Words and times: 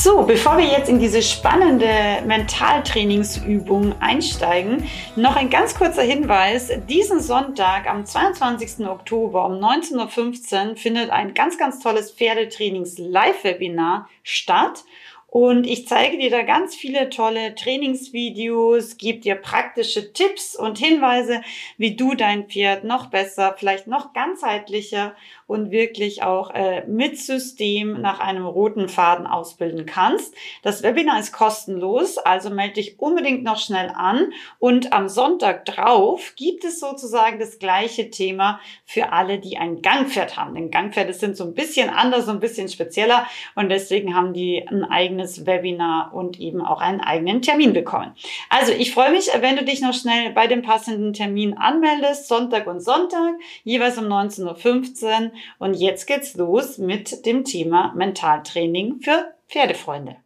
So, 0.00 0.22
bevor 0.22 0.58
wir 0.58 0.64
jetzt 0.64 0.88
in 0.88 1.00
diese 1.00 1.22
spannende 1.22 2.22
Mentaltrainingsübung 2.24 4.00
einsteigen, 4.00 4.88
noch 5.16 5.34
ein 5.34 5.50
ganz 5.50 5.74
kurzer 5.74 6.02
Hinweis. 6.02 6.70
Diesen 6.88 7.20
Sonntag 7.20 7.88
am 7.90 8.06
22. 8.06 8.86
Oktober 8.86 9.44
um 9.44 9.54
19.15 9.54 10.68
Uhr 10.68 10.76
findet 10.76 11.10
ein 11.10 11.34
ganz, 11.34 11.58
ganz 11.58 11.80
tolles 11.80 12.12
Pferdetrainings-Live-Webinar 12.12 14.08
statt. 14.22 14.84
Und 15.26 15.66
ich 15.66 15.88
zeige 15.88 16.16
dir 16.16 16.30
da 16.30 16.42
ganz 16.42 16.76
viele 16.76 17.10
tolle 17.10 17.56
Trainingsvideos, 17.56 18.98
gebe 18.98 19.18
dir 19.18 19.34
praktische 19.34 20.12
Tipps 20.12 20.54
und 20.54 20.78
Hinweise, 20.78 21.42
wie 21.76 21.96
du 21.96 22.14
dein 22.14 22.46
Pferd 22.48 22.84
noch 22.84 23.06
besser, 23.06 23.56
vielleicht 23.58 23.88
noch 23.88 24.14
ganzheitlicher 24.14 25.16
und 25.48 25.70
wirklich 25.70 26.22
auch 26.22 26.50
äh, 26.54 26.84
mit 26.86 27.18
System 27.18 28.00
nach 28.02 28.20
einem 28.20 28.44
roten 28.44 28.88
Faden 28.88 29.26
ausbilden 29.26 29.86
kannst. 29.86 30.34
Das 30.62 30.82
Webinar 30.82 31.18
ist 31.18 31.32
kostenlos, 31.32 32.18
also 32.18 32.50
melde 32.50 32.74
dich 32.74 33.00
unbedingt 33.00 33.44
noch 33.44 33.58
schnell 33.58 33.90
an. 33.96 34.32
Und 34.58 34.92
am 34.92 35.08
Sonntag 35.08 35.64
drauf 35.64 36.34
gibt 36.36 36.64
es 36.64 36.78
sozusagen 36.78 37.40
das 37.40 37.58
gleiche 37.58 38.10
Thema 38.10 38.60
für 38.84 39.12
alle, 39.12 39.38
die 39.38 39.56
ein 39.56 39.80
Gangpferd 39.80 40.36
haben. 40.36 40.54
Denn 40.54 40.70
Gangpferde 40.70 41.14
sind 41.14 41.34
so 41.34 41.44
ein 41.44 41.54
bisschen 41.54 41.88
anders, 41.88 42.26
so 42.26 42.32
ein 42.32 42.40
bisschen 42.40 42.68
spezieller 42.68 43.26
und 43.54 43.70
deswegen 43.70 44.14
haben 44.14 44.34
die 44.34 44.68
ein 44.68 44.84
eigenes 44.84 45.46
Webinar 45.46 46.12
und 46.12 46.38
eben 46.38 46.60
auch 46.60 46.82
einen 46.82 47.00
eigenen 47.00 47.40
Termin 47.40 47.72
bekommen. 47.72 48.14
Also 48.50 48.72
ich 48.72 48.92
freue 48.92 49.12
mich, 49.12 49.30
wenn 49.40 49.56
du 49.56 49.64
dich 49.64 49.80
noch 49.80 49.94
schnell 49.94 50.30
bei 50.32 50.46
dem 50.46 50.60
passenden 50.60 51.14
Termin 51.14 51.56
anmeldest, 51.56 52.28
Sonntag 52.28 52.66
und 52.66 52.80
Sonntag, 52.80 53.32
jeweils 53.64 53.96
um 53.96 54.04
19.15 54.04 55.04
Uhr. 55.04 55.32
Und 55.58 55.74
jetzt 55.74 56.06
geht's 56.06 56.34
los 56.34 56.78
mit 56.78 57.26
dem 57.26 57.44
Thema 57.44 57.92
Mentaltraining 57.94 59.00
für 59.00 59.34
Pferdefreunde. 59.48 60.16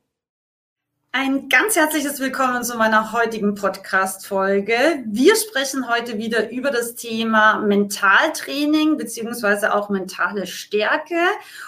Ein 1.15 1.51
ganz 1.51 1.77
herzliches 1.77 2.21
Willkommen 2.21 2.65
zu 2.65 2.79
meiner 2.79 3.13
heutigen 3.13 3.55
Podcast-Folge. 3.55 5.05
Wir 5.07 5.37
sprechen 5.37 5.87
heute 5.87 6.17
wieder 6.17 6.51
über 6.51 6.71
das 6.71 6.95
Thema 6.95 7.59
Mentaltraining 7.59 8.97
beziehungsweise 8.97 9.75
auch 9.75 9.91
mentale 9.91 10.47
Stärke. 10.47 11.21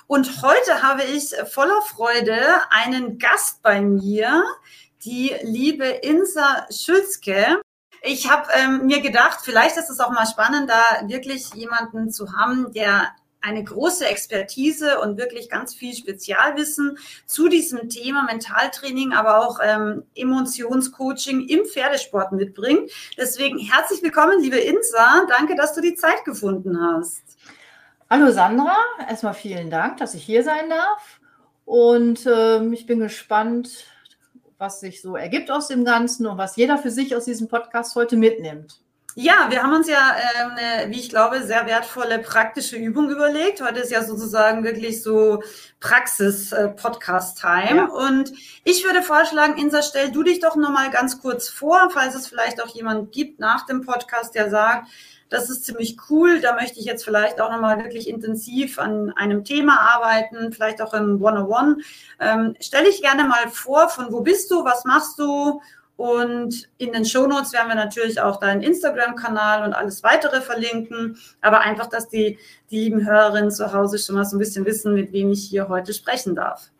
Und 0.06 0.40
heute 0.42 0.82
habe 0.82 1.02
ich 1.02 1.34
voller 1.46 1.82
Freude 1.82 2.38
einen 2.70 3.18
Gast 3.18 3.62
bei 3.62 3.82
mir, 3.82 4.44
die 5.04 5.36
liebe 5.42 5.88
Insa 5.88 6.66
Schützke. 6.70 7.60
Ich 8.00 8.30
habe 8.30 8.48
ähm, 8.54 8.86
mir 8.86 9.02
gedacht, 9.02 9.40
vielleicht 9.42 9.76
ist 9.76 9.90
es 9.90 10.00
auch 10.00 10.10
mal 10.10 10.26
spannend, 10.26 10.70
da 10.70 11.06
wirklich 11.06 11.52
jemanden 11.52 12.10
zu 12.10 12.32
haben, 12.32 12.72
der 12.72 13.14
eine 13.44 13.62
große 13.62 14.06
Expertise 14.06 15.00
und 15.00 15.18
wirklich 15.18 15.50
ganz 15.50 15.74
viel 15.74 15.94
Spezialwissen 15.94 16.98
zu 17.26 17.48
diesem 17.48 17.88
Thema 17.88 18.24
Mentaltraining, 18.24 19.12
aber 19.12 19.46
auch 19.46 19.60
ähm, 19.62 20.04
Emotionscoaching 20.14 21.48
im 21.48 21.66
Pferdesport 21.66 22.32
mitbringt. 22.32 22.90
Deswegen 23.16 23.58
herzlich 23.58 24.02
willkommen, 24.02 24.40
liebe 24.40 24.56
Insa. 24.56 25.26
Danke, 25.28 25.56
dass 25.56 25.74
du 25.74 25.80
die 25.80 25.94
Zeit 25.94 26.24
gefunden 26.24 26.80
hast. 26.80 27.22
Hallo 28.08 28.32
Sandra, 28.32 28.76
erstmal 29.08 29.34
vielen 29.34 29.70
Dank, 29.70 29.98
dass 29.98 30.14
ich 30.14 30.24
hier 30.24 30.42
sein 30.42 30.70
darf. 30.70 31.20
Und 31.64 32.26
ähm, 32.26 32.72
ich 32.72 32.86
bin 32.86 32.98
gespannt, 32.98 33.86
was 34.58 34.80
sich 34.80 35.02
so 35.02 35.16
ergibt 35.16 35.50
aus 35.50 35.68
dem 35.68 35.84
Ganzen 35.84 36.26
und 36.26 36.38
was 36.38 36.56
jeder 36.56 36.78
für 36.78 36.90
sich 36.90 37.14
aus 37.16 37.24
diesem 37.24 37.48
Podcast 37.48 37.94
heute 37.94 38.16
mitnimmt. 38.16 38.83
Ja, 39.16 39.46
wir 39.48 39.62
haben 39.62 39.72
uns 39.72 39.88
ja, 39.88 40.16
ähm, 40.42 40.50
eine, 40.56 40.90
wie 40.90 40.98
ich 40.98 41.08
glaube, 41.08 41.40
sehr 41.44 41.66
wertvolle 41.66 42.18
praktische 42.18 42.74
Übung 42.74 43.08
überlegt. 43.10 43.60
Heute 43.60 43.78
ist 43.78 43.92
ja 43.92 44.02
sozusagen 44.02 44.64
wirklich 44.64 45.04
so 45.04 45.40
Praxis-Podcast-Time. 45.78 47.70
Äh, 47.70 47.76
ja. 47.76 47.84
Und 47.84 48.32
ich 48.64 48.82
würde 48.84 49.02
vorschlagen, 49.02 49.56
Insa, 49.56 49.82
stell 49.82 50.10
du 50.10 50.24
dich 50.24 50.40
doch 50.40 50.56
nochmal 50.56 50.90
ganz 50.90 51.20
kurz 51.20 51.48
vor, 51.48 51.90
falls 51.92 52.16
es 52.16 52.26
vielleicht 52.26 52.60
auch 52.60 52.74
jemand 52.74 53.12
gibt 53.12 53.38
nach 53.38 53.66
dem 53.66 53.82
Podcast, 53.82 54.34
der 54.34 54.50
sagt, 54.50 54.88
das 55.28 55.48
ist 55.48 55.64
ziemlich 55.64 55.96
cool, 56.10 56.40
da 56.40 56.54
möchte 56.54 56.80
ich 56.80 56.84
jetzt 56.84 57.04
vielleicht 57.04 57.40
auch 57.40 57.52
nochmal 57.52 57.78
wirklich 57.78 58.08
intensiv 58.08 58.80
an 58.80 59.12
einem 59.12 59.44
Thema 59.44 59.78
arbeiten, 59.80 60.52
vielleicht 60.52 60.82
auch 60.82 60.92
im 60.92 61.22
One-on-One. 61.22 61.76
Ähm, 62.18 62.56
stell 62.58 62.84
dich 62.84 63.00
gerne 63.00 63.24
mal 63.24 63.48
vor, 63.48 63.88
von 63.88 64.12
wo 64.12 64.22
bist 64.22 64.50
du, 64.50 64.64
was 64.64 64.84
machst 64.84 65.20
du 65.20 65.60
und 65.96 66.68
in 66.78 66.92
den 66.92 67.04
Shownotes 67.04 67.52
werden 67.52 67.68
wir 67.68 67.76
natürlich 67.76 68.20
auch 68.20 68.38
deinen 68.40 68.62
Instagram-Kanal 68.62 69.64
und 69.64 69.74
alles 69.74 70.02
weitere 70.02 70.40
verlinken. 70.40 71.16
Aber 71.40 71.60
einfach, 71.60 71.86
dass 71.86 72.08
die, 72.08 72.38
die 72.70 72.80
lieben 72.80 73.06
Hörerinnen 73.06 73.52
zu 73.52 73.72
Hause 73.72 73.98
schon 73.98 74.16
mal 74.16 74.24
so 74.24 74.36
ein 74.36 74.40
bisschen 74.40 74.64
wissen, 74.64 74.94
mit 74.94 75.12
wem 75.12 75.30
ich 75.30 75.44
hier 75.48 75.68
heute 75.68 75.94
sprechen 75.94 76.34
darf. 76.34 76.70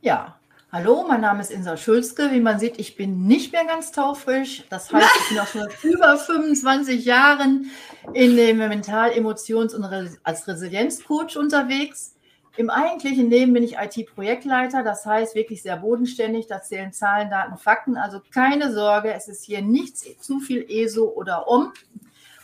Ja, 0.00 0.36
hallo, 0.72 1.04
mein 1.06 1.20
Name 1.20 1.40
ist 1.40 1.52
Insa 1.52 1.76
Schulzke. 1.76 2.32
Wie 2.32 2.40
man 2.40 2.58
sieht, 2.58 2.80
ich 2.80 2.96
bin 2.96 3.28
nicht 3.28 3.52
mehr 3.52 3.64
ganz 3.64 3.92
taufrisch. 3.92 4.64
Das 4.70 4.92
heißt, 4.92 5.08
ich 5.22 5.28
bin 5.28 5.38
auch 5.38 5.46
schon 5.46 5.68
über 5.84 6.16
25 6.16 7.04
Jahren 7.04 7.70
in 8.12 8.36
dem 8.36 8.58
Mental-, 8.58 9.12
Emotions- 9.12 9.74
und 9.74 9.84
als 10.24 10.48
Resilienzcoach 10.48 11.36
unterwegs. 11.36 12.16
Im 12.58 12.70
eigentlichen 12.70 13.30
Leben 13.30 13.52
bin 13.52 13.62
ich 13.62 13.76
IT-Projektleiter, 13.78 14.82
das 14.82 15.06
heißt 15.06 15.36
wirklich 15.36 15.62
sehr 15.62 15.76
bodenständig, 15.76 16.48
da 16.48 16.60
zählen 16.60 16.92
Zahlen, 16.92 17.30
Daten, 17.30 17.56
Fakten. 17.56 17.96
Also 17.96 18.20
keine 18.34 18.72
Sorge, 18.72 19.12
es 19.14 19.28
ist 19.28 19.44
hier 19.44 19.62
nichts 19.62 20.04
zu 20.18 20.40
viel 20.40 20.66
ESO 20.68 21.04
oder 21.04 21.46
um, 21.46 21.72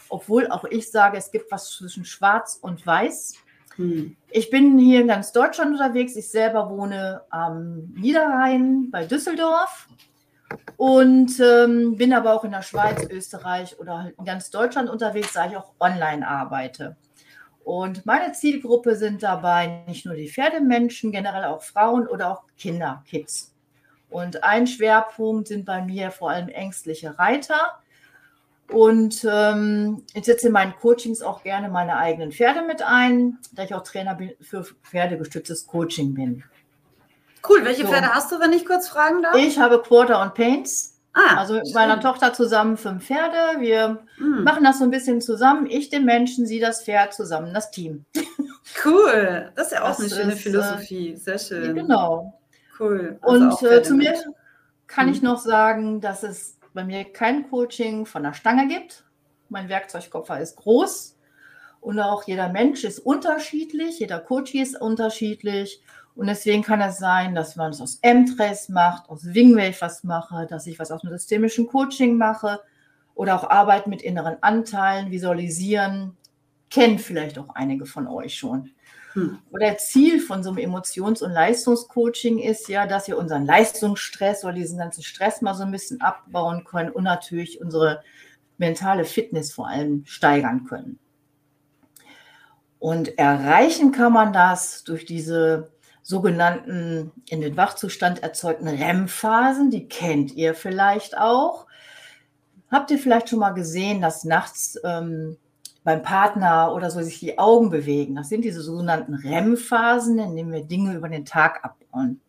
obwohl 0.09 0.47
auch 0.53 0.63
ich 0.67 0.89
sage, 0.89 1.19
es 1.19 1.33
gibt 1.33 1.51
was 1.51 1.69
zwischen 1.69 2.05
Schwarz 2.05 2.61
und 2.63 2.87
Weiß. 2.87 3.35
Hm. 3.75 4.17
Ich 4.31 4.51
bin 4.51 4.79
hier 4.79 5.01
in 5.01 5.09
ganz 5.09 5.33
Deutschland 5.33 5.73
unterwegs. 5.73 6.15
Ich 6.15 6.31
selber 6.31 6.71
wohne 6.71 7.23
am 7.31 7.93
Niederrhein 7.97 8.93
bei 8.93 9.07
Düsseldorf 9.07 9.89
und 10.77 11.41
ähm, 11.41 11.97
bin 11.97 12.13
aber 12.13 12.35
auch 12.35 12.45
in 12.45 12.53
der 12.53 12.63
Schweiz, 12.63 13.05
Österreich 13.11 13.81
oder 13.81 14.13
in 14.17 14.25
ganz 14.25 14.51
Deutschland 14.51 14.89
unterwegs, 14.89 15.33
da 15.33 15.49
ich 15.49 15.57
auch 15.57 15.73
online 15.81 16.25
arbeite. 16.25 16.95
Und 17.65 18.05
meine 18.05 18.33
Zielgruppe 18.33 18.95
sind 18.95 19.23
dabei 19.23 19.83
nicht 19.87 20.05
nur 20.05 20.15
die 20.15 20.29
Pferdemenschen, 20.29 21.13
generell 21.13 21.45
auch 21.45 21.63
Frauen 21.63 22.07
oder 22.07 22.31
auch 22.31 22.43
Kinder, 22.59 23.03
Kids. 23.09 23.55
Und 24.11 24.45
ein 24.45 24.67
Schwerpunkt 24.67 25.49
sind 25.49 25.65
bei 25.65 25.83
mir 25.83 26.11
vor 26.11 26.31
allem 26.31 26.49
ängstliche 26.49 27.19
Reiter. 27.19 27.79
Und 28.71 29.27
ähm, 29.29 30.05
ich 30.15 30.25
setze 30.25 30.47
in 30.49 30.53
meinen 30.53 30.75
Coachings 30.77 31.23
auch 31.23 31.43
gerne 31.43 31.69
meine 31.69 31.97
eigenen 31.97 32.33
Pferde 32.33 32.63
mit 32.63 32.83
ein, 32.83 33.39
da 33.53 33.65
ich 33.65 33.75
auch 33.75 33.83
Trainer 33.83 34.19
für 34.41 34.65
pferdegestütztes 34.65 35.67
Coaching 35.67 36.15
bin. 36.15 36.45
Cool. 37.47 37.65
Welche 37.65 37.83
so. 37.83 37.89
Pferde 37.89 38.15
hast 38.15 38.31
du, 38.31 38.41
wenn 38.41 38.53
ich 38.53 38.65
kurz 38.65 38.89
fragen 38.89 39.23
darf? 39.23 39.37
Ich 39.37 39.59
habe 39.59 39.83
Quarter 39.83 40.23
und 40.23 40.35
Paints. 40.35 40.94
Ah, 41.15 41.37
also 41.37 41.55
mit 41.55 41.73
meiner 41.73 42.01
Tochter 42.01 42.33
zusammen 42.33 42.77
fünf 42.77 43.07
Pferde. 43.07 43.61
Wir 43.61 44.05
hm. 44.17 44.43
machen 44.43 44.65
das 44.65 44.79
so 44.79 44.85
ein 44.85 44.91
bisschen 44.91 45.21
zusammen. 45.21 45.67
Ich 45.67 45.89
den 45.89 46.05
Menschen, 46.05 46.47
sie 46.47 46.59
das 46.59 46.83
Pferd, 46.83 47.15
zusammen 47.15 47.55
das 47.55 47.71
Team. 47.71 48.05
Cool. 48.85 49.53
Das 49.55 49.67
ist 49.67 49.73
ja 49.73 49.83
auch 49.83 49.89
das 49.89 50.01
eine 50.01 50.09
schöne 50.09 50.33
ist, 50.33 50.39
äh, 50.39 50.43
Philosophie. 50.43 51.17
Sehr 51.17 51.39
schön. 51.39 51.75
Genau. 51.75 52.41
Cool. 52.81 53.19
Also 53.23 53.45
Und 53.45 53.71
äh, 53.71 53.83
zu 53.83 53.95
mir 53.95 54.15
kann 54.87 55.07
hm. 55.07 55.15
ich 55.15 55.23
noch 55.23 55.39
sagen, 55.39 56.01
dass 56.01 56.23
es 56.23 56.59
bei 56.73 56.83
mir 56.83 57.05
kein 57.05 57.49
Coaching 57.49 58.07
von 58.07 58.23
der 58.23 58.33
Stange 58.33 58.67
gibt. 58.67 59.05
Mein 59.49 59.69
Werkzeugkoffer 59.69 60.41
ist 60.41 60.57
groß 60.57 61.17
und 61.85 62.01
auch 62.01 62.25
jeder 62.25 62.49
Mensch 62.49 62.83
ist 62.83 62.99
unterschiedlich, 62.99 64.01
jeder 64.01 64.19
Coach 64.19 64.55
ist 64.55 64.81
unterschiedlich. 64.81 65.83
Und 66.15 66.29
deswegen 66.29 66.63
kann 66.63 66.81
es 66.81 66.99
sein, 66.99 67.35
dass 67.35 67.57
man 67.57 67.73
es 67.73 67.81
aus 67.81 67.99
M-Trace 68.03 68.69
macht, 68.69 69.09
aus 69.09 69.25
Wingwave 69.25 69.81
was 69.81 70.05
mache, 70.05 70.47
dass 70.47 70.67
ich 70.67 70.79
was 70.79 70.93
aus 70.93 71.01
dem 71.01 71.11
systemischen 71.11 71.67
Coaching 71.67 72.17
mache 72.17 72.61
oder 73.15 73.35
auch 73.35 73.51
Arbeit 73.51 73.87
mit 73.87 74.03
inneren 74.03 74.37
Anteilen, 74.41 75.11
visualisieren. 75.11 76.17
Kennen 76.71 76.99
vielleicht 76.99 77.39
auch 77.39 77.55
einige 77.55 77.87
von 77.87 78.07
euch 78.07 78.37
schon. 78.37 78.71
Hm. 79.15 79.39
Oder 79.51 79.77
Ziel 79.79 80.21
von 80.21 80.43
so 80.43 80.51
einem 80.51 80.59
Emotions- 80.59 81.23
und 81.23 81.33
Leistungscoaching 81.33 82.39
ist 82.39 82.69
ja, 82.69 82.87
dass 82.87 83.09
wir 83.09 83.19
unseren 83.19 83.45
Leistungsstress 83.45 84.45
oder 84.45 84.55
diesen 84.55 84.79
ganzen 84.79 85.03
Stress 85.03 85.41
mal 85.41 85.55
so 85.55 85.63
ein 85.63 85.71
bisschen 85.71 86.01
abbauen 86.01 86.65
können 86.65 86.91
und 86.91 87.05
natürlich 87.05 87.61
unsere 87.61 88.03
mentale 88.59 89.05
Fitness 89.05 89.53
vor 89.53 89.69
allem 89.69 90.05
steigern 90.07 90.65
können. 90.65 90.99
Und 92.79 93.19
erreichen 93.19 93.93
kann 93.93 94.13
man 94.13 94.33
das 94.33 94.85
durch 94.85 95.07
diese 95.07 95.74
sogenannten 96.05 97.13
in 97.31 97.41
den 97.41 97.57
Wachzustand 97.57 98.23
erzeugten 98.23 98.69
REM-Phasen, 98.69 99.71
die 99.71 99.89
kennt 99.89 100.33
ihr 100.35 100.55
vielleicht 100.55 101.17
auch. 101.17 101.67
Habt 102.71 102.91
ihr 102.91 102.99
vielleicht 102.99 103.31
schon 103.31 103.39
mal 103.39 103.55
gesehen, 103.55 104.03
dass 104.03 104.25
nachts 104.25 104.79
ähm, 104.85 105.39
beim 105.83 106.03
Partner 106.03 106.75
oder 106.75 106.91
so 106.91 107.03
sich 107.03 107.21
die 107.21 107.39
Augen 107.39 107.71
bewegen. 107.71 108.17
Das 108.17 108.29
sind 108.29 108.45
diese 108.45 108.61
sogenannten 108.61 109.15
REM-Phasen, 109.15 110.19
in 110.19 110.37
denen 110.37 110.53
wir 110.53 110.65
Dinge 110.65 110.95
über 110.95 111.09
den 111.09 111.25
Tag 111.25 111.65
abbauen. 111.65 112.21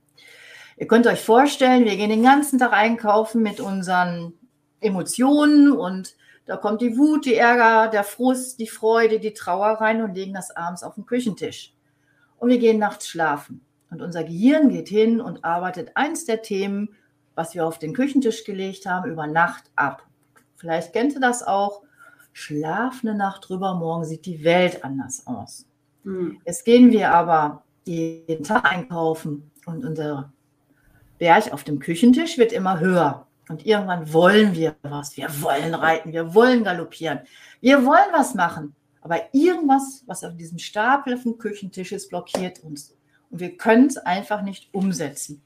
Ihr 0.77 0.87
könnt 0.87 1.05
euch 1.05 1.21
vorstellen, 1.21 1.83
wir 1.83 1.97
gehen 1.97 2.09
den 2.09 2.23
ganzen 2.23 2.59
Tag 2.59 2.71
einkaufen 2.71 3.43
mit 3.43 3.59
unseren 3.59 4.33
Emotionen 4.79 5.71
und 5.71 6.15
da 6.45 6.55
kommt 6.55 6.81
die 6.81 6.97
Wut, 6.97 7.25
die 7.25 7.35
Ärger, 7.35 7.89
der 7.89 8.03
Frust, 8.05 8.59
die 8.59 8.67
Freude, 8.67 9.19
die 9.19 9.33
Trauer 9.33 9.81
rein 9.81 10.01
und 10.01 10.15
legen 10.15 10.33
das 10.33 10.55
abends 10.55 10.83
auf 10.83 10.95
den 10.95 11.05
Küchentisch. 11.05 11.73
Und 12.37 12.49
wir 12.49 12.59
gehen 12.59 12.79
nachts 12.79 13.07
schlafen. 13.07 13.64
Und 13.95 14.01
unser 14.01 14.25
Gehirn 14.25 14.67
geht 14.67 14.89
hin 14.89 15.21
und 15.21 15.45
arbeitet 15.45 15.91
eins 15.95 16.25
der 16.25 16.41
Themen, 16.41 16.89
was 17.33 17.55
wir 17.55 17.65
auf 17.65 17.79
den 17.79 17.93
Küchentisch 17.93 18.43
gelegt 18.43 18.85
haben, 18.85 19.09
über 19.09 19.25
Nacht 19.25 19.71
ab. 19.77 20.05
Vielleicht 20.57 20.91
kennt 20.91 21.13
ihr 21.13 21.21
das 21.21 21.43
auch. 21.43 21.83
Schlaf 22.33 22.99
eine 23.03 23.15
Nacht 23.15 23.47
drüber, 23.47 23.73
morgen 23.75 24.03
sieht 24.03 24.25
die 24.25 24.43
Welt 24.43 24.83
anders 24.83 25.25
aus. 25.27 25.65
Mhm. 26.03 26.41
Jetzt 26.45 26.65
gehen 26.65 26.91
wir 26.91 27.13
aber 27.13 27.63
jeden 27.85 28.43
Tag 28.43 28.69
einkaufen 28.69 29.49
und 29.65 29.85
unser 29.85 30.33
Berg 31.17 31.53
auf 31.53 31.63
dem 31.63 31.79
Küchentisch 31.79 32.37
wird 32.37 32.51
immer 32.51 32.81
höher. 32.81 33.27
Und 33.47 33.65
irgendwann 33.65 34.11
wollen 34.11 34.55
wir 34.55 34.75
was. 34.81 35.15
Wir 35.15 35.29
wollen 35.41 35.73
reiten, 35.73 36.11
wir 36.11 36.35
wollen 36.35 36.65
galoppieren, 36.65 37.21
wir 37.61 37.85
wollen 37.85 38.11
was 38.11 38.35
machen. 38.35 38.75
Aber 38.99 39.21
irgendwas, 39.31 40.03
was 40.05 40.25
auf 40.25 40.35
diesem 40.35 40.59
Stapel 40.59 41.17
dem 41.17 41.37
Küchentisch 41.37 41.93
ist, 41.93 42.09
blockiert 42.09 42.61
uns. 42.61 42.94
Wir 43.39 43.57
können 43.57 43.87
es 43.87 43.97
einfach 43.97 44.41
nicht 44.41 44.73
umsetzen. 44.73 45.41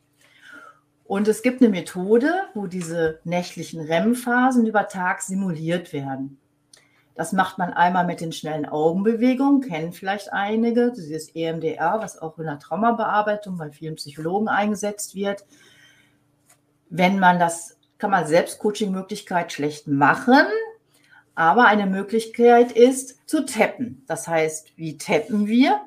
Und 1.06 1.28
es 1.28 1.42
gibt 1.42 1.62
eine 1.62 1.70
Methode, 1.70 2.32
wo 2.54 2.68
diese 2.68 3.20
nächtlichen 3.24 3.82
REM-Phasen 3.82 4.68
über 4.68 4.88
Tag 4.88 5.24
simuliert 5.24 5.92
werden. 5.92 6.40
Das 7.16 7.34
macht 7.34 7.58
man 7.58 7.74
einmal 7.74 8.06
mit 8.06 8.22
den 8.22 8.32
schnellen 8.32 8.66
Augenbewegungen, 8.66 9.62
kennen 9.62 9.92
vielleicht 9.92 10.32
einige, 10.32 10.94
dieses 10.94 11.36
EMDR, 11.36 11.98
was 12.00 12.18
auch 12.18 12.38
in 12.38 12.46
der 12.46 12.60
Traumabearbeitung 12.60 13.58
bei 13.58 13.72
vielen 13.72 13.96
Psychologen 13.96 14.48
eingesetzt 14.48 15.16
wird. 15.16 15.46
Wenn 16.90 17.20
man 17.20 17.40
das, 17.40 17.78
kann 17.98 18.12
man 18.12 18.26
Selbstcoaching-Möglichkeit 18.26 19.52
schlecht 19.52 19.88
machen, 19.88 20.46
aber 21.36 21.66
eine 21.66 21.88
Möglichkeit 21.88 22.72
ist 22.72 23.28
zu 23.28 23.46
tappen. 23.46 24.04
Das 24.08 24.28
heißt, 24.28 24.78
wie 24.78 24.98
tappen 24.98 25.48
wir? 25.48 25.82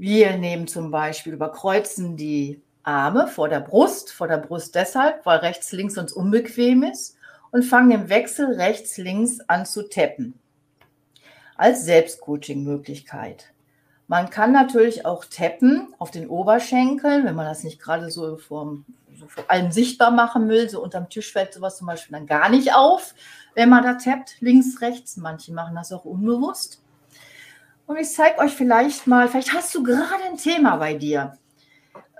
Wir 0.00 0.38
nehmen 0.38 0.66
zum 0.66 0.90
Beispiel, 0.90 1.34
überkreuzen 1.34 2.16
die 2.16 2.62
Arme 2.84 3.28
vor 3.28 3.50
der 3.50 3.60
Brust, 3.60 4.10
vor 4.10 4.28
der 4.28 4.38
Brust 4.38 4.74
deshalb, 4.74 5.26
weil 5.26 5.40
rechts, 5.40 5.72
links 5.72 5.98
uns 5.98 6.14
unbequem 6.14 6.84
ist 6.84 7.18
und 7.50 7.64
fangen 7.64 7.90
im 7.90 8.08
Wechsel 8.08 8.54
rechts, 8.54 8.96
links 8.96 9.40
an 9.40 9.66
zu 9.66 9.90
tappen. 9.90 10.38
Als 11.54 11.84
Selbstcoaching-Möglichkeit. 11.84 13.52
Man 14.08 14.30
kann 14.30 14.52
natürlich 14.52 15.04
auch 15.04 15.26
tappen 15.26 15.94
auf 15.98 16.10
den 16.10 16.30
Oberschenkeln, 16.30 17.26
wenn 17.26 17.34
man 17.34 17.44
das 17.44 17.62
nicht 17.62 17.78
gerade 17.78 18.10
so, 18.10 18.38
vor, 18.38 18.78
so 19.18 19.28
vor 19.28 19.44
allem 19.48 19.70
sichtbar 19.70 20.12
machen 20.12 20.48
will. 20.48 20.70
So 20.70 20.82
unterm 20.82 21.10
Tisch 21.10 21.30
fällt 21.30 21.52
sowas 21.52 21.76
zum 21.76 21.88
Beispiel 21.88 22.16
dann 22.16 22.26
gar 22.26 22.48
nicht 22.48 22.74
auf, 22.74 23.14
wenn 23.54 23.68
man 23.68 23.84
da 23.84 23.96
tappt, 23.96 24.40
links, 24.40 24.80
rechts. 24.80 25.18
Manche 25.18 25.52
machen 25.52 25.74
das 25.74 25.92
auch 25.92 26.06
unbewusst. 26.06 26.80
Und 27.90 27.96
ich 27.96 28.12
zeige 28.12 28.38
euch 28.38 28.52
vielleicht 28.52 29.08
mal, 29.08 29.26
vielleicht 29.26 29.52
hast 29.52 29.74
du 29.74 29.82
gerade 29.82 30.22
ein 30.30 30.36
Thema 30.36 30.76
bei 30.76 30.94
dir. 30.94 31.32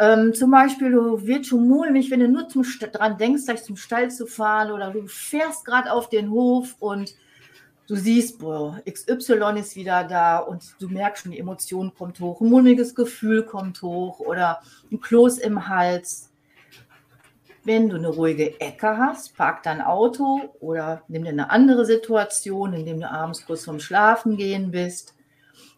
Ähm, 0.01 0.35
zum 0.35 0.51
Beispiel, 0.51 0.91
du 0.91 1.25
wirst 1.25 1.47
schon 1.47 1.69
mulmig, 1.69 2.11
wenn 2.11 2.19
du 2.19 2.27
nur 2.27 2.49
zum, 2.49 2.65
dran 2.93 3.17
denkst, 3.17 3.45
gleich 3.45 3.63
zum 3.63 3.77
Stall 3.77 4.11
zu 4.11 4.27
fahren 4.27 4.73
oder 4.73 4.91
du 4.91 5.07
fährst 5.07 5.65
gerade 5.65 5.93
auf 5.93 6.09
den 6.09 6.33
Hof 6.33 6.75
und 6.81 7.15
du 7.87 7.95
siehst, 7.95 8.41
boah, 8.41 8.81
XY 8.85 9.61
ist 9.61 9.77
wieder 9.77 10.03
da 10.03 10.39
und 10.39 10.75
du 10.81 10.89
merkst 10.89 11.23
schon, 11.23 11.31
die 11.31 11.39
Emotion 11.39 11.95
kommt 11.95 12.19
hoch, 12.19 12.41
ein 12.41 12.51
mulmiges 12.51 12.97
Gefühl 12.97 13.45
kommt 13.45 13.81
hoch 13.81 14.19
oder 14.19 14.63
ein 14.91 15.01
Kloß 15.01 15.39
im 15.39 15.69
Hals. 15.69 16.33
Wenn 17.63 17.89
du 17.89 17.95
eine 17.95 18.09
ruhige 18.09 18.61
Ecke 18.61 18.99
hast, 18.99 19.37
park 19.37 19.63
dein 19.63 19.83
Auto 19.83 20.53
oder 20.59 21.05
nimm 21.07 21.23
dir 21.23 21.31
eine 21.31 21.51
andere 21.51 21.85
Situation, 21.85 22.73
indem 22.73 22.99
du 22.99 23.09
abends 23.09 23.47
kurz 23.47 23.67
vorm 23.67 23.79
Schlafen 23.79 24.37
gehen 24.37 24.73
bist 24.73 25.15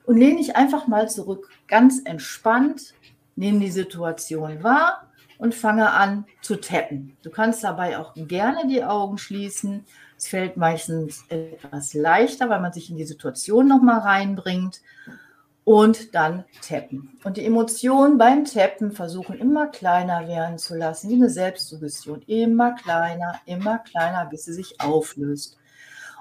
und 0.05 0.17
lehne 0.17 0.39
dich 0.39 0.57
einfach 0.57 0.87
mal 0.87 1.09
zurück, 1.09 1.49
ganz 1.69 2.01
entspannt 2.05 2.95
nehme 3.37 3.61
die 3.61 3.71
Situation 3.71 4.63
wahr 4.63 5.09
und 5.39 5.55
fange 5.55 5.91
an 5.91 6.25
zu 6.41 6.57
tappen. 6.57 7.17
Du 7.23 7.31
kannst 7.31 7.65
dabei 7.65 7.99
auch 7.99 8.15
gerne 8.15 8.67
die 8.69 8.85
Augen 8.85 9.19
schließen. 9.19 9.85
Es 10.17 10.29
fällt 10.29 10.57
meistens 10.57 11.25
etwas 11.29 11.95
leichter, 11.95 12.49
weil 12.49 12.61
man 12.61 12.73
sich 12.73 12.91
in 12.91 12.97
die 12.97 13.05
Situation 13.05 13.67
nochmal 13.67 14.01
reinbringt 14.01 14.81
und 15.65 16.15
dann 16.15 16.45
tappen. 16.61 17.19
Und 17.25 17.37
die 17.37 17.45
Emotionen 17.45 18.19
beim 18.19 18.45
Tappen 18.45 18.93
versuchen 18.93 19.39
immer 19.39 19.69
kleiner 19.69 20.29
werden 20.29 20.59
zu 20.59 20.77
lassen, 20.77 21.09
wie 21.09 21.15
eine 21.15 21.31
Selbstsuggestion. 21.31 22.23
Immer 22.27 22.75
kleiner, 22.75 23.41
immer 23.47 23.79
kleiner, 23.79 24.27
bis 24.27 24.45
sie 24.45 24.53
sich 24.53 24.81
auflöst. 24.81 25.59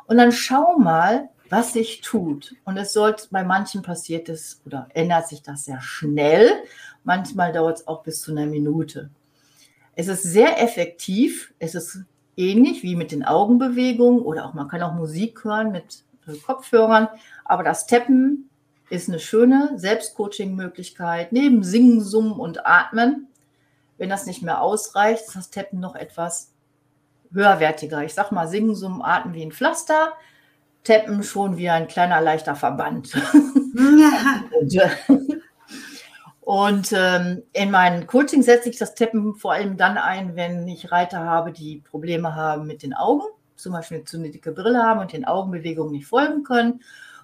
Und 0.08 0.18
dann 0.18 0.32
schau 0.32 0.78
mal, 0.78 1.30
was 1.52 1.74
sich 1.74 2.00
tut. 2.00 2.56
Und 2.64 2.78
es 2.78 2.94
sollte, 2.94 3.28
bei 3.30 3.44
manchen 3.44 3.82
passiert 3.82 4.30
es 4.30 4.62
oder 4.66 4.88
ändert 4.94 5.28
sich 5.28 5.44
das 5.44 5.66
sehr 5.66 5.82
schnell. 5.82 6.50
Manchmal 7.04 7.52
dauert 7.52 7.80
es 7.80 7.88
auch 7.88 8.04
bis 8.04 8.22
zu 8.22 8.32
einer 8.32 8.46
Minute. 8.46 9.10
Es 9.94 10.08
ist 10.08 10.24
sehr 10.24 10.64
effektiv. 10.64 11.54
Es 11.60 11.76
ist 11.76 12.06
ähnlich 12.38 12.84
wie 12.84 12.96
mit 12.96 13.12
den 13.12 13.26
Augenbewegungen 13.26 14.22
oder 14.22 14.46
auch 14.46 14.54
man 14.54 14.70
kann 14.70 14.82
auch 14.82 14.94
Musik 14.94 15.44
hören 15.44 15.74
mit 15.74 16.06
äh, 16.26 16.38
Kopfhörern. 16.38 17.10
Aber 17.44 17.64
das 17.64 17.86
Tappen 17.86 18.50
ist 18.90 19.10
eine 19.10 19.20
schöne 19.20 19.74
Selbstcoaching-Möglichkeit 19.76 21.34
neben 21.34 21.64
Singen, 21.64 22.00
Summen 22.00 22.40
und 22.40 22.66
Atmen. 22.66 23.28
Wenn 23.98 24.10
das 24.10 24.26
nicht 24.26 24.42
mehr 24.42 24.62
ausreicht, 24.62 25.26
ist 25.28 25.36
das 25.36 25.50
Tappen 25.50 25.82
noch 25.82 25.96
etwas 25.96 26.54
höherwertiger. 27.34 28.04
Ich 28.06 28.14
sage 28.14 28.34
mal, 28.34 28.48
Singen, 28.48 28.74
Summen, 28.74 29.02
Atmen 29.02 29.34
wie 29.34 29.44
ein 29.44 29.52
Pflaster, 29.52 30.14
Tappen 30.84 31.24
schon 31.24 31.58
wie 31.58 31.70
ein 31.70 31.88
kleiner 31.88 32.22
leichter 32.22 32.56
Verband. 32.56 33.14
Ja. 34.68 34.90
und, 35.08 35.32
äh, 35.32 35.40
und 36.42 36.94
ähm, 36.94 37.44
in 37.54 37.72
meinen 37.72 38.08
Coaching 38.08 38.42
setze 38.42 38.70
ich 38.70 38.78
das 38.78 38.96
Tappen 38.96 39.36
vor 39.36 39.54
allem 39.54 39.78
dann 39.78 39.98
ein, 39.98 40.36
wenn 40.36 40.68
ich 40.68 40.92
Reiter 40.92 41.20
habe, 41.20 41.52
die 41.52 41.78
Probleme 41.90 42.36
haben 42.36 42.68
mit 42.68 42.84
den 42.84 42.94
Augen, 42.94 43.24
zum 43.56 43.74
Beispiel 43.74 44.04
zu 44.04 44.18
eine 44.18 44.32
dicke 44.32 44.52
Brille 44.52 44.84
haben 44.84 45.00
und 45.00 45.14
den 45.14 45.26
Augenbewegungen 45.26 45.94
nicht 45.94 46.08
folgen 46.08 46.44
können. 46.44 46.82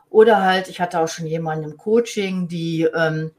Oder 0.09 0.41
halt, 0.41 0.69
ich 0.69 0.79
hatte 0.79 0.99
auch 0.99 1.07
schon 1.07 1.27
jemanden 1.27 1.71
im 1.71 1.77
Coaching, 1.77 2.47
die 2.47 2.87
ähm, 2.95 3.31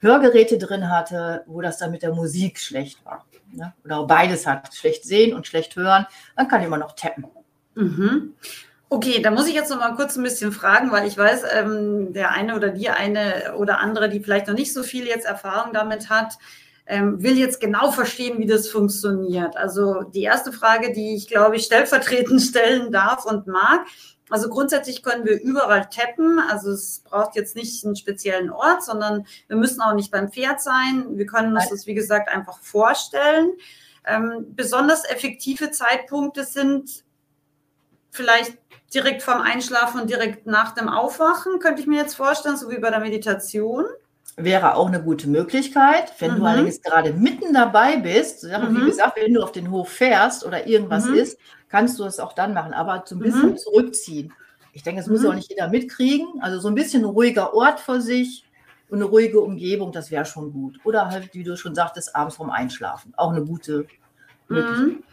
Hörgeräte 0.00 0.58
drin 0.58 0.90
hatte, 0.90 1.44
wo 1.46 1.60
das 1.60 1.78
dann 1.78 1.92
mit 1.92 2.02
der 2.02 2.14
Musik 2.14 2.58
schlecht 2.58 3.04
war. 3.04 3.24
Ne? 3.52 3.72
Oder 3.84 4.04
beides 4.06 4.46
hat, 4.46 4.74
schlecht 4.74 5.04
sehen 5.04 5.34
und 5.34 5.46
schlecht 5.46 5.76
hören, 5.76 6.06
dann 6.36 6.48
kann 6.48 6.60
ich 6.60 6.66
immer 6.66 6.78
noch 6.78 6.92
tappen. 6.92 7.26
Mhm. 7.74 8.34
Okay, 8.88 9.20
da 9.20 9.32
muss 9.32 9.48
ich 9.48 9.54
jetzt 9.54 9.70
noch 9.70 9.80
mal 9.80 9.96
kurz 9.96 10.16
ein 10.16 10.22
bisschen 10.22 10.52
fragen, 10.52 10.92
weil 10.92 11.08
ich 11.08 11.18
weiß, 11.18 11.42
ähm, 11.52 12.12
der 12.12 12.30
eine 12.30 12.54
oder 12.54 12.68
die 12.68 12.88
eine 12.88 13.54
oder 13.56 13.80
andere, 13.80 14.08
die 14.08 14.20
vielleicht 14.20 14.46
noch 14.46 14.54
nicht 14.54 14.72
so 14.72 14.84
viel 14.84 15.06
jetzt 15.06 15.26
Erfahrung 15.26 15.72
damit 15.72 16.08
hat, 16.08 16.38
ähm, 16.86 17.20
will 17.20 17.36
jetzt 17.36 17.60
genau 17.60 17.90
verstehen, 17.90 18.38
wie 18.38 18.46
das 18.46 18.68
funktioniert. 18.68 19.56
Also 19.56 20.02
die 20.02 20.22
erste 20.22 20.52
Frage, 20.52 20.92
die 20.92 21.16
ich 21.16 21.26
glaube 21.26 21.56
ich 21.56 21.64
stellvertretend 21.64 22.40
stellen 22.42 22.92
darf 22.92 23.24
und 23.24 23.48
mag. 23.48 23.86
Also 24.30 24.48
grundsätzlich 24.48 25.02
können 25.02 25.24
wir 25.24 25.40
überall 25.40 25.88
tappen. 25.88 26.38
Also 26.38 26.70
es 26.70 27.00
braucht 27.00 27.34
jetzt 27.34 27.56
nicht 27.56 27.84
einen 27.84 27.96
speziellen 27.96 28.50
Ort, 28.50 28.84
sondern 28.84 29.26
wir 29.48 29.56
müssen 29.56 29.80
auch 29.80 29.94
nicht 29.94 30.12
beim 30.12 30.30
Pferd 30.30 30.60
sein. 30.60 31.16
Wir 31.16 31.26
können 31.26 31.54
uns 31.56 31.68
das, 31.70 31.88
wie 31.88 31.94
gesagt, 31.94 32.28
einfach 32.28 32.60
vorstellen. 32.60 33.52
Ähm, 34.04 34.46
besonders 34.54 35.04
effektive 35.04 35.72
Zeitpunkte 35.72 36.44
sind 36.44 37.04
vielleicht 38.16 38.58
direkt 38.92 39.22
vorm 39.22 39.42
Einschlafen 39.42 40.00
und 40.00 40.10
direkt 40.10 40.46
nach 40.46 40.74
dem 40.74 40.88
Aufwachen, 40.88 41.58
könnte 41.60 41.80
ich 41.80 41.86
mir 41.86 42.00
jetzt 42.00 42.14
vorstellen, 42.14 42.56
so 42.56 42.70
wie 42.70 42.78
bei 42.78 42.90
der 42.90 43.00
Meditation. 43.00 43.84
Wäre 44.36 44.74
auch 44.74 44.88
eine 44.88 45.02
gute 45.02 45.28
Möglichkeit, 45.28 46.12
wenn 46.18 46.34
mhm. 46.34 46.36
du 46.38 46.44
allerdings 46.44 46.82
gerade 46.82 47.12
mitten 47.12 47.54
dabei 47.54 47.96
bist. 47.96 48.44
Mhm. 48.44 48.76
Wie 48.76 48.86
gesagt, 48.86 49.16
wenn 49.16 49.34
du 49.34 49.42
auf 49.42 49.52
den 49.52 49.70
Hof 49.70 49.88
fährst 49.88 50.44
oder 50.44 50.66
irgendwas 50.66 51.06
mhm. 51.06 51.14
ist, 51.14 51.38
kannst 51.68 51.98
du 51.98 52.04
es 52.04 52.18
auch 52.20 52.32
dann 52.32 52.52
machen, 52.52 52.74
aber 52.74 53.02
so 53.06 53.16
ein 53.16 53.20
bisschen 53.20 53.50
mhm. 53.50 53.56
zurückziehen. 53.56 54.32
Ich 54.72 54.82
denke, 54.82 55.00
das 55.00 55.08
muss 55.08 55.22
mhm. 55.22 55.30
auch 55.30 55.34
nicht 55.34 55.48
jeder 55.50 55.68
mitkriegen. 55.68 56.26
Also 56.42 56.60
so 56.60 56.68
ein 56.68 56.74
bisschen 56.74 57.02
ein 57.02 57.10
ruhiger 57.10 57.54
Ort 57.54 57.80
für 57.80 58.00
sich 58.00 58.44
und 58.90 58.98
eine 58.98 59.06
ruhige 59.06 59.40
Umgebung, 59.40 59.90
das 59.90 60.10
wäre 60.10 60.26
schon 60.26 60.52
gut. 60.52 60.78
Oder 60.84 61.08
halt, 61.08 61.34
wie 61.34 61.42
du 61.42 61.56
schon 61.56 61.74
sagtest, 61.74 62.14
abends 62.14 62.36
vorm 62.36 62.50
Einschlafen. 62.50 63.14
Auch 63.16 63.32
eine 63.32 63.44
gute 63.44 63.86
mhm. 64.48 64.56
Möglichkeit. 64.56 65.04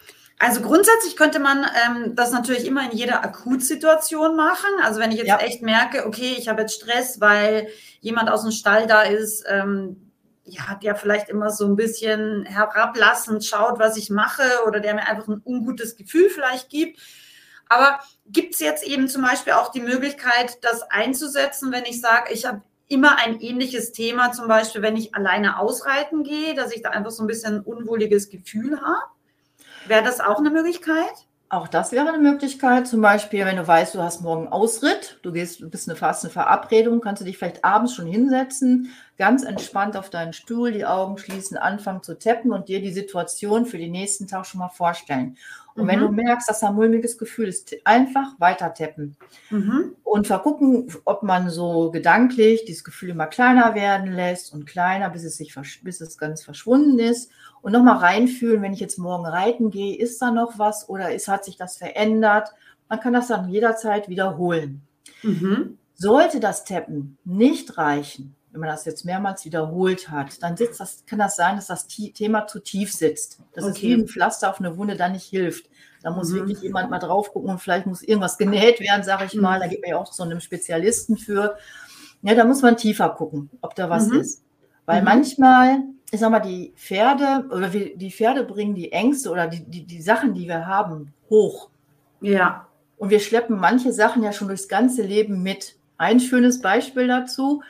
Also 0.44 0.60
grundsätzlich 0.60 1.16
könnte 1.16 1.40
man 1.40 1.66
ähm, 1.86 2.16
das 2.18 2.34
natürlich 2.34 2.68
immer 2.68 2.92
in 2.92 2.98
jeder 2.98 3.24
Akutsituation 3.24 4.36
machen. 4.36 4.70
Also 4.84 5.00
wenn 5.00 5.12
ich 5.12 5.18
jetzt 5.18 5.30
ja. 5.30 5.38
echt 5.38 5.62
merke, 5.62 6.06
okay, 6.06 6.36
ich 6.38 6.50
habe 6.50 6.64
jetzt 6.64 6.76
Stress, 6.76 7.22
weil 7.22 7.70
jemand 8.02 8.30
aus 8.30 8.42
dem 8.42 8.52
Stall 8.52 8.86
da 8.86 9.04
ist, 9.04 9.46
ähm, 9.48 10.12
ja, 10.44 10.78
der 10.84 10.98
vielleicht 10.98 11.30
immer 11.30 11.50
so 11.50 11.66
ein 11.66 11.78
bisschen 11.78 12.44
herablassend 12.44 13.46
schaut, 13.46 13.80
was 13.80 13.96
ich 13.96 14.10
mache 14.10 14.44
oder 14.68 14.82
der 14.82 14.96
mir 14.96 15.08
einfach 15.08 15.30
ein 15.30 15.42
ungutes 15.46 15.96
Gefühl 15.96 16.30
vielleicht 16.30 16.70
gibt. 16.70 17.00
Aber 17.70 18.02
gibt 18.26 18.56
es 18.56 18.60
jetzt 18.60 18.84
eben 18.84 19.08
zum 19.08 19.22
Beispiel 19.22 19.54
auch 19.54 19.72
die 19.72 19.80
Möglichkeit, 19.80 20.62
das 20.62 20.84
einzusetzen, 20.84 21.72
wenn 21.72 21.86
ich 21.86 22.02
sage, 22.02 22.34
ich 22.34 22.46
habe 22.46 22.64
immer 22.90 23.18
ein 23.18 23.40
ähnliches 23.40 23.94
Thema, 23.94 24.34
zum 24.34 24.50
Beispiel, 24.50 24.82
wenn 24.82 24.98
ich 24.98 25.16
alleine 25.16 25.58
ausreiten 25.58 26.26
gehe, 26.26 26.54
dass 26.54 26.74
ich 26.74 26.82
da 26.82 26.90
einfach 26.90 27.12
so 27.12 27.24
ein 27.24 27.28
bisschen 27.28 27.60
ein 27.60 27.62
unwohliges 27.62 28.28
Gefühl 28.28 28.82
habe? 28.82 29.13
Wäre 29.88 30.04
das 30.04 30.20
auch 30.20 30.40
eine 30.40 30.50
Möglichkeit? 30.50 31.28
Auch 31.54 31.68
das 31.68 31.92
wäre 31.92 32.08
eine 32.08 32.18
Möglichkeit. 32.18 32.88
Zum 32.88 33.02
Beispiel, 33.02 33.46
wenn 33.46 33.58
du 33.58 33.68
weißt, 33.68 33.94
du 33.94 34.02
hast 34.02 34.22
morgen 34.22 34.48
Ausritt, 34.48 35.20
du 35.22 35.32
gehst, 35.32 35.62
du 35.62 35.70
bist 35.70 35.88
eine 35.88 35.96
fast 35.96 36.24
eine 36.24 36.34
Verabredung, 36.34 37.00
kannst 37.00 37.22
du 37.22 37.26
dich 37.26 37.38
vielleicht 37.38 37.64
abends 37.64 37.94
schon 37.94 38.08
hinsetzen, 38.08 38.90
ganz 39.20 39.44
entspannt 39.44 39.96
auf 39.96 40.10
deinen 40.10 40.34
Stuhl, 40.34 40.72
die 40.72 40.84
Augen 40.84 41.20
schließen, 41.20 41.58
anfangen 41.58 42.02
zu 42.02 42.18
tappen 42.18 42.52
und 42.52 42.70
dir 42.70 42.82
die 42.82 42.92
Situation 42.92 43.68
für 43.68 43.78
den 43.78 43.92
nächsten 43.92 44.26
Tag 44.28 44.48
schon 44.48 44.60
mal 44.60 44.70
vorstellen. 44.70 45.38
Und 45.76 45.84
mhm. 45.84 45.88
wenn 45.90 46.00
du 46.00 46.10
merkst, 46.10 46.50
dass 46.50 46.62
da 46.62 46.70
ein 46.70 46.76
mulmiges 46.76 47.20
Gefühl 47.20 47.50
ist, 47.50 47.76
einfach 47.84 48.40
weiter 48.40 48.74
tappen. 48.74 49.16
Mhm. 49.52 49.93
Und 50.14 50.28
vergucken, 50.28 50.94
ob 51.06 51.24
man 51.24 51.50
so 51.50 51.90
gedanklich 51.90 52.66
dieses 52.66 52.84
Gefühl 52.84 53.10
immer 53.10 53.26
kleiner 53.26 53.74
werden 53.74 54.12
lässt 54.12 54.54
und 54.54 54.68
kleiner, 54.68 55.10
bis 55.10 55.24
es 55.24 55.38
sich 55.38 55.56
bis 55.82 56.02
es 56.02 56.20
ganz 56.20 56.44
verschwunden 56.44 57.00
ist 57.00 57.32
und 57.64 57.72
nochmal 57.72 57.98
reinfühlen, 57.98 58.62
wenn 58.62 58.74
ich 58.74 58.80
jetzt 58.80 59.00
morgen 59.00 59.26
reiten 59.26 59.72
gehe, 59.72 59.98
ist 59.98 60.22
da 60.22 60.30
noch 60.30 60.60
was 60.60 60.88
oder 60.88 61.12
ist, 61.16 61.28
hat 61.28 61.44
sich 61.44 61.58
das 61.58 61.78
verändert? 61.78 62.50
Man 62.90 63.00
kann 63.00 63.14
das 63.14 63.30
dann 63.30 63.50
jederzeit 63.50 64.08
wiederholen. 64.08 64.84
Mhm. 65.24 65.80
Sollte 65.96 66.40
das 66.40 66.64
Tappen 66.64 67.18
nicht 67.26 67.80
reichen, 67.80 68.36
wenn 68.54 68.62
man 68.62 68.70
das 68.70 68.86
jetzt 68.86 69.04
mehrmals 69.04 69.44
wiederholt 69.46 70.10
hat, 70.10 70.42
dann 70.42 70.56
sitzt 70.56 70.80
das, 70.80 71.04
kann 71.06 71.20
das 71.20 71.36
sein, 71.36 71.56
dass 71.56 71.68
das 71.68 71.88
Thema 71.88 72.48
zu 72.48 72.60
tief 72.60 72.94
sitzt. 72.94 73.40
Dass 73.54 73.66
okay. 73.66 73.74
es 73.74 73.82
wie 73.82 73.94
ein 73.94 74.08
Pflaster 74.08 74.50
auf 74.50 74.60
eine 74.60 74.78
Wunde 74.78 74.96
dann 74.96 75.12
nicht 75.12 75.26
hilft. 75.26 75.70
Da 76.04 76.12
muss 76.12 76.30
mhm. 76.30 76.36
wirklich 76.36 76.62
jemand 76.62 76.92
mal 76.92 77.00
drauf 77.00 77.34
gucken 77.34 77.50
und 77.50 77.60
vielleicht 77.60 77.88
muss 77.88 78.04
irgendwas 78.04 78.38
genäht 78.38 78.80
werden, 78.80 79.04
sage 79.04 79.26
ich 79.26 79.34
mal. 79.34 79.60
Da 79.60 79.68
gibt 79.68 79.82
man 79.82 79.92
ja 79.92 79.98
auch 79.98 80.12
so 80.14 80.24
einen 80.24 80.40
Spezialisten 80.40 81.18
für. 81.18 81.58
Ja, 82.22 82.36
da 82.36 82.46
muss 82.46 82.62
man 82.62 82.78
tiefer 82.78 83.10
gucken, 83.10 83.50
ob 83.62 83.76
da 83.76 83.90
was 83.90 84.08
mhm. 84.08 84.20
ist. 84.20 84.44
Weil 84.86 85.02
mhm. 85.02 85.06
manchmal 85.06 85.80
ich 86.14 86.20
sag 86.20 86.30
mal, 86.30 86.42
die 86.42 86.74
Pferde 86.76 87.46
oder 87.50 87.74
wir, 87.74 87.98
die 87.98 88.12
Pferde 88.12 88.44
bringen 88.44 88.76
die 88.76 88.92
Ängste 88.92 89.32
oder 89.32 89.48
die, 89.48 89.64
die, 89.66 89.84
die 89.84 90.00
Sachen, 90.00 90.36
die 90.36 90.48
wir 90.48 90.68
haben, 90.68 91.12
hoch. 91.28 91.70
Ja. 92.22 92.68
Und 92.98 93.10
wir 93.10 93.20
schleppen 93.20 93.60
manche 93.60 93.92
Sachen 93.92 94.22
ja 94.22 94.32
schon 94.32 94.48
durchs 94.48 94.68
ganze 94.68 95.02
Leben 95.02 95.42
mit. 95.42 95.76
Ein 95.98 96.20
schönes 96.20 96.62
Beispiel 96.62 97.08
dazu. 97.08 97.64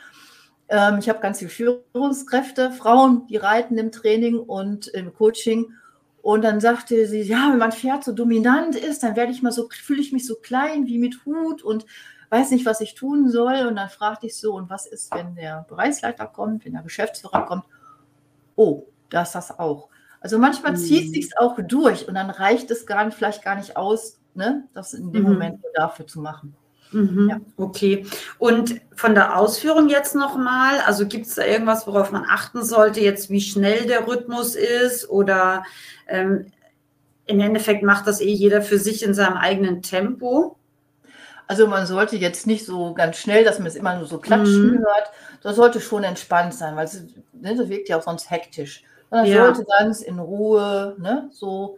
Ähm, 0.70 1.00
ich 1.00 1.10
habe 1.10 1.20
ganz 1.20 1.39
viele 1.39 1.84
Führungskräfte, 1.91 2.72
Frauen, 2.72 3.27
die 3.27 3.38
reiten 3.38 3.77
im 3.77 3.91
Training 3.91 4.39
und 4.39 4.88
im 4.88 5.13
Coaching. 5.13 5.74
Und 6.22 6.43
dann 6.43 6.60
sagte 6.60 7.05
sie, 7.08 7.22
ja, 7.22 7.50
wenn 7.51 7.60
mein 7.60 7.72
Pferd 7.72 8.03
so 8.03 8.13
dominant 8.13 8.75
ist, 8.75 9.03
dann 9.03 9.15
werde 9.15 9.32
ich 9.32 9.41
mal 9.41 9.51
so, 9.51 9.67
fühle 9.70 10.01
ich 10.01 10.13
mich 10.13 10.25
so 10.25 10.36
klein 10.36 10.88
wie 10.88 10.98
mit 10.98 11.25
Hut 11.25 11.62
und 11.62 11.86
weiß 12.29 12.51
nicht, 12.51 12.65
was 12.65 12.82
ich 12.82 12.96
tun 12.96 13.29
soll. 13.29 13.67
Und 13.67 13.75
dann 13.75 13.89
fragte 13.89 14.27
ich 14.27 14.38
so, 14.38 14.55
und 14.55 14.70
was 14.70 14.86
ist, 14.86 15.13
wenn 15.13 15.36
der 15.36 15.65
Bereichsleiter 15.67 16.27
kommt, 16.27 16.65
wenn 16.65 16.74
der 16.74 16.84
Geschäftsführer 16.84 17.46
kommt? 17.46 17.65
oh, 18.55 18.88
da 19.10 19.24
ist 19.24 19.34
das 19.34 19.58
auch. 19.58 19.89
Also 20.20 20.39
manchmal 20.39 20.74
mhm. 20.74 20.77
zieht 20.77 21.05
es 21.05 21.12
sich 21.12 21.38
auch 21.38 21.58
durch 21.60 22.08
und 22.08 22.15
dann 22.15 22.29
reicht 22.29 22.72
es 22.72 22.86
gar 22.86 23.05
nicht, 23.05 23.15
vielleicht 23.15 23.43
gar 23.43 23.55
nicht 23.55 23.75
aus, 23.75 24.20
ne, 24.34 24.67
das 24.74 24.93
in 24.93 25.12
dem 25.12 25.24
mhm. 25.24 25.34
Moment 25.34 25.63
dafür 25.74 26.08
zu 26.08 26.22
machen. 26.22 26.55
Mhm, 26.94 27.30
ja. 27.30 27.40
Okay. 27.58 28.06
Und 28.38 28.82
von 28.96 29.16
der 29.16 29.38
Ausführung 29.38 29.90
jetzt 29.90 30.16
nochmal, 30.16 30.80
also 30.86 31.08
gibt 31.08 31.26
es 31.26 31.36
da 31.36 31.46
irgendwas, 31.46 31.88
worauf 31.88 32.12
man 32.12 32.26
achten 32.30 32.64
sollte, 32.64 33.02
jetzt 33.02 33.30
wie 33.30 33.42
schnell 33.42 33.86
der 33.86 34.08
Rhythmus 34.08 34.56
ist 34.56 35.10
oder 35.10 35.64
ähm, 36.08 36.52
im 37.26 37.40
Endeffekt 37.40 37.84
macht 37.84 38.08
das 38.08 38.22
eh 38.22 38.32
jeder 38.32 38.62
für 38.62 38.78
sich 38.78 39.04
in 39.04 39.14
seinem 39.14 39.38
eigenen 39.38 39.82
Tempo? 39.82 40.58
Also 41.48 41.68
man 41.68 41.86
sollte 41.86 42.16
jetzt 42.16 42.48
nicht 42.48 42.66
so 42.66 42.94
ganz 42.94 43.18
schnell, 43.18 43.44
dass 43.44 43.60
man 43.60 43.68
es 43.68 43.76
immer 43.76 43.98
nur 43.98 44.08
so 44.08 44.18
klatschen 44.18 44.72
mhm. 44.72 44.80
hört. 44.80 45.12
Das 45.42 45.56
sollte 45.56 45.82
schon 45.82 46.04
entspannt 46.04 46.54
sein, 46.54 46.76
weil 46.76 46.86
es, 46.86 47.04
ne, 47.34 47.56
das 47.56 47.70
wirkt 47.70 47.90
ja 47.90 47.98
auch 47.98 48.04
sonst 48.04 48.32
hektisch. 48.32 48.84
Man 49.10 49.26
ja. 49.26 49.46
sollte 49.46 49.66
ganz 49.78 50.02
in 50.02 50.20
Ruhe, 50.20 50.96
ne, 50.98 51.30
so 51.32 51.78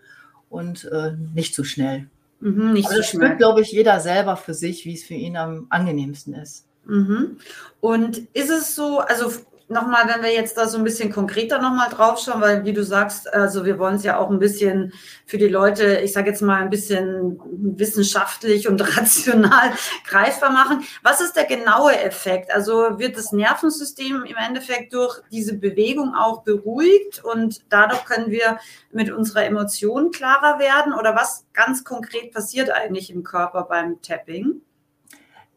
und 0.50 0.86
äh, 0.86 1.13
nicht 1.34 1.55
zu 1.55 1.63
schnell. 1.63 2.07
Mhm, 2.39 2.73
nicht 2.73 2.87
Aber 2.87 2.97
das 2.97 3.11
so 3.11 3.17
spürt, 3.17 3.37
glaube 3.37 3.61
ich, 3.61 3.71
jeder 3.71 3.99
selber 3.99 4.37
für 4.37 4.53
sich, 4.53 4.85
wie 4.85 4.93
es 4.93 5.03
für 5.03 5.13
ihn 5.13 5.37
am 5.37 5.67
angenehmsten 5.69 6.33
ist. 6.33 6.65
Mhm. 6.85 7.37
Und 7.81 8.17
ist 8.33 8.49
es 8.49 8.75
so, 8.75 8.99
also 8.99 9.31
nochmal, 9.67 10.07
wenn 10.07 10.22
wir 10.22 10.31
jetzt 10.31 10.57
da 10.57 10.67
so 10.67 10.77
ein 10.77 10.84
bisschen 10.84 11.12
konkreter 11.12 11.60
nochmal 11.60 11.89
drauf 11.89 12.19
schauen, 12.19 12.41
weil 12.41 12.65
wie 12.65 12.74
du 12.74 12.84
sagst, 12.84 13.31
also 13.34 13.65
wir 13.65 13.79
wollen 13.79 13.95
es 13.95 14.03
ja 14.03 14.17
auch 14.17 14.29
ein 14.29 14.39
bisschen 14.39 14.93
für 15.25 15.38
die 15.38 15.48
Leute, 15.48 16.01
ich 16.03 16.13
sage 16.13 16.29
jetzt 16.29 16.41
mal 16.41 16.62
ein 16.62 16.69
bisschen 16.69 17.39
wissenschaftlich 17.77 18.67
und 18.67 18.81
rational 18.98 19.72
greifbar 20.07 20.51
machen. 20.51 20.84
Was 21.01 21.22
ist 21.22 21.36
der 21.36 21.45
genaue 21.45 21.98
Effekt? 22.00 22.53
Also 22.53 23.00
wird 23.00 23.17
das 23.17 23.31
Nervensystem 23.31 24.24
im 24.24 24.36
Endeffekt 24.36 24.93
durch 24.93 25.22
diese 25.31 25.57
Bewegung 25.57 26.13
auch 26.13 26.43
beruhigt 26.43 27.24
und 27.24 27.62
dadurch 27.69 28.05
können 28.05 28.29
wir 28.29 28.60
mit 28.91 29.12
unserer 29.12 29.45
Emotion 29.45 30.12
klarer 30.12 30.60
werden? 30.60 30.93
Oder 30.93 31.15
was 31.15 31.45
ganz 31.53 31.84
konkret 31.84 32.34
passiert 32.34 32.69
eigentlich 32.69 33.10
im 33.10 33.24
Körper 33.24 33.63
beim 33.63 34.01
Tapping? 34.01 34.62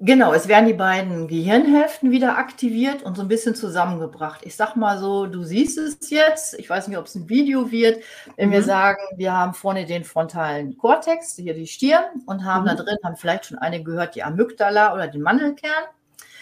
Genau, 0.01 0.33
es 0.33 0.47
werden 0.47 0.67
die 0.67 0.75
beiden 0.75 1.27
Gehirnhälften 1.27 2.13
wieder 2.13 2.39
aktiviert 2.39 3.03
und 3.03 3.17
so 3.17 3.23
ein 3.23 3.29
bisschen 3.29 3.57
zusammengebracht. 3.57 4.43
Ich 4.45 4.55
sag 4.55 4.77
mal 4.77 4.97
so, 4.97 5.27
du 5.27 5.43
siehst 5.43 5.77
es 5.77 6.11
jetzt, 6.11 6.57
ich 6.57 6.71
weiß 6.71 6.87
nicht, 6.87 6.99
ob 6.99 7.07
es 7.07 7.17
ein 7.17 7.29
Video 7.29 7.73
wird, 7.73 8.05
wenn 8.37 8.51
mhm. 8.51 8.53
wir 8.53 8.63
sagen, 8.63 9.01
wir 9.17 9.33
haben 9.33 9.55
vorne 9.55 9.87
den 9.87 10.05
frontalen 10.05 10.77
Kortex, 10.79 11.35
hier 11.35 11.53
die 11.53 11.67
Stirn 11.67 12.05
und 12.27 12.45
haben 12.45 12.63
mhm. 12.63 12.69
da 12.69 12.75
drin, 12.77 12.99
haben 13.03 13.17
vielleicht 13.17 13.47
schon 13.47 13.59
eine 13.59 13.83
gehört, 13.83 14.15
die 14.15 14.23
Amygdala 14.23 14.95
oder 14.95 15.09
den 15.09 15.23
Mandelkern. 15.23 15.85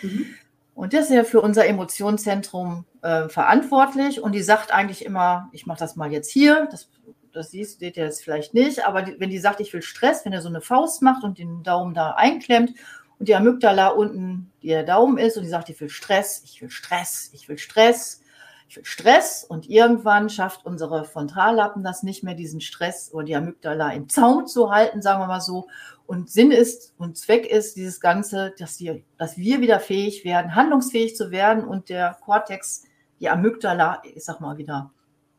Mhm. 0.03 0.27
Und 0.75 0.93
das 0.93 1.07
ist 1.07 1.17
ja 1.17 1.25
für 1.25 1.41
unser 1.41 1.67
Emotionszentrum 1.67 2.85
äh, 3.01 3.31
verantwortlich 3.31 4.21
und 4.21 4.33
die 4.33 4.43
sagt 4.43 4.71
eigentlich 4.71 5.03
immer, 5.03 5.49
ich 5.53 5.65
mache 5.65 5.79
das 5.79 5.97
mal 5.97 6.13
jetzt 6.13 6.31
hier, 6.31 6.69
das 6.71 6.91
das 7.33 7.51
siehst, 7.51 7.81
seht 7.81 7.99
ihr 7.99 8.05
jetzt 8.05 8.25
vielleicht 8.25 8.55
nicht, 8.55 8.87
aber 8.87 9.03
die, 9.03 9.21
wenn 9.21 9.29
die 9.29 9.39
sagt, 9.39 9.61
ich 9.61 9.71
will 9.75 9.83
Stress, 9.83 10.25
wenn 10.25 10.33
er 10.33 10.41
so 10.41 10.49
eine 10.49 10.63
Faust 10.63 11.03
macht 11.03 11.23
und 11.23 11.39
den 11.39 11.63
Daumen 11.63 11.93
da 11.93 12.13
einklemmt 12.13 12.73
und 13.19 13.29
die 13.29 13.35
Amygdala 13.35 13.89
unten, 13.89 14.53
die 14.63 14.69
der 14.69 14.85
Daumen 14.85 15.19
ist 15.19 15.37
und 15.37 15.45
die 15.45 15.49
sagt, 15.49 15.69
ich 15.69 15.81
will 15.81 15.89
Stress, 15.89 16.43
ich 16.45 16.61
will 16.61 16.71
Stress, 16.71 17.31
ich 17.33 17.49
will 17.49 17.59
Stress, 17.59 18.21
ich 18.69 18.77
will 18.77 18.85
Stress 18.85 19.45
und 19.45 19.71
irgendwann 19.71 20.29
schafft 20.29 20.67
unsere 20.67 21.05
Frontallappen 21.05 21.83
das 21.83 22.03
nicht 22.03 22.23
mehr, 22.23 22.35
diesen 22.35 22.61
Stress 22.61 23.13
oder 23.13 23.25
die 23.25 23.37
Amygdala 23.37 23.93
im 23.93 24.09
Zaum 24.09 24.47
zu 24.47 24.71
halten, 24.71 25.03
sagen 25.03 25.21
wir 25.21 25.27
mal 25.27 25.41
so. 25.41 25.69
Und 26.07 26.31
Sinn 26.31 26.51
ist 26.51 26.95
und 26.99 27.17
Zweck 27.17 27.47
ist 27.47 27.77
dieses 27.77 28.01
Ganze, 28.01 28.55
dass 28.59 28.79
wir, 28.81 29.03
dass 29.19 29.37
wir 29.37 29.61
wieder 29.61 29.81
fähig 29.81 30.25
werden, 30.25 30.55
handlungsfähig 30.55 31.17
zu 31.17 31.31
werden 31.31 31.65
und 31.65 31.89
der 31.89 32.19
Cortex, 32.25 32.85
die 33.19 33.29
Amygdala, 33.29 34.03
ich 34.05 34.25
sag 34.25 34.41
mal 34.41 34.59
wieder, 34.59 34.93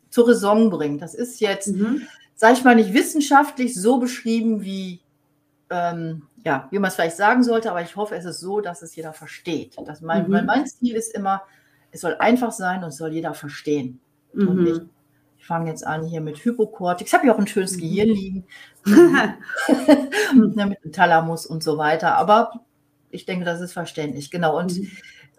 zur 0.10 0.30
Raison 0.30 0.70
bringt. 0.70 1.02
Das 1.02 1.14
ist 1.14 1.40
jetzt, 1.40 1.68
mhm. 1.68 2.08
sag 2.36 2.54
ich 2.54 2.64
mal, 2.64 2.76
nicht 2.76 2.94
wissenschaftlich 2.94 3.76
so 3.76 4.00
beschrieben 4.00 4.64
wie 4.64 5.02
ähm, 5.70 6.24
ja, 6.46 6.68
wie 6.72 6.80
man 6.80 6.90
es 6.90 6.96
vielleicht 6.96 7.18
sagen 7.18 7.44
sollte, 7.44 7.70
aber 7.70 7.82
ich 7.82 7.96
hoffe, 7.96 8.16
es 8.16 8.26
ist 8.26 8.40
so, 8.40 8.62
dass 8.62 8.82
es 8.82 8.96
jeder 8.96 9.14
versteht. 9.14 9.76
Dass 9.86 10.02
mein, 10.02 10.28
mhm. 10.28 10.46
mein 10.46 10.66
Ziel 10.66 10.96
ist 10.96 11.14
immer, 11.14 11.44
es 11.92 12.02
soll 12.02 12.16
einfach 12.20 12.52
sein 12.52 12.84
und 12.84 12.90
es 12.90 12.98
soll 12.98 13.14
jeder 13.14 13.34
verstehen. 13.34 14.00
Mhm. 14.34 14.48
Und 14.48 14.68
ich, 14.68 14.78
ich 15.40 15.46
fange 15.46 15.70
jetzt 15.70 15.86
an 15.86 16.06
hier 16.06 16.22
mit 16.22 16.38
Hypokortex. 16.44 17.10
Ich 17.10 17.14
habe 17.14 17.28
ja 17.28 17.34
auch 17.34 17.40
ein 17.40 17.48
schönes 17.48 17.76
mhm. 17.78 17.82
Gehirn 17.82 18.10
liegen. 18.10 18.46
mit 20.36 20.58
dem 20.58 20.92
Thalamus 20.92 21.46
und 21.46 21.64
so 21.64 21.78
weiter. 21.78 22.16
Aber 22.16 22.62
ich 23.10 23.26
denke, 23.26 23.46
das 23.46 23.60
ist 23.60 23.74
verständlich. 23.74 24.32
Genau. 24.32 24.58
Und 24.58 24.78
mhm. 24.78 24.92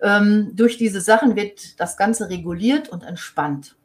ähm, 0.02 0.52
durch 0.54 0.76
diese 0.76 1.00
Sachen 1.00 1.37
wird 1.37 1.80
das 1.80 1.97
Ganze 1.97 2.28
reguliert 2.28 2.88
und 2.88 3.02
entspannt. 3.02 3.76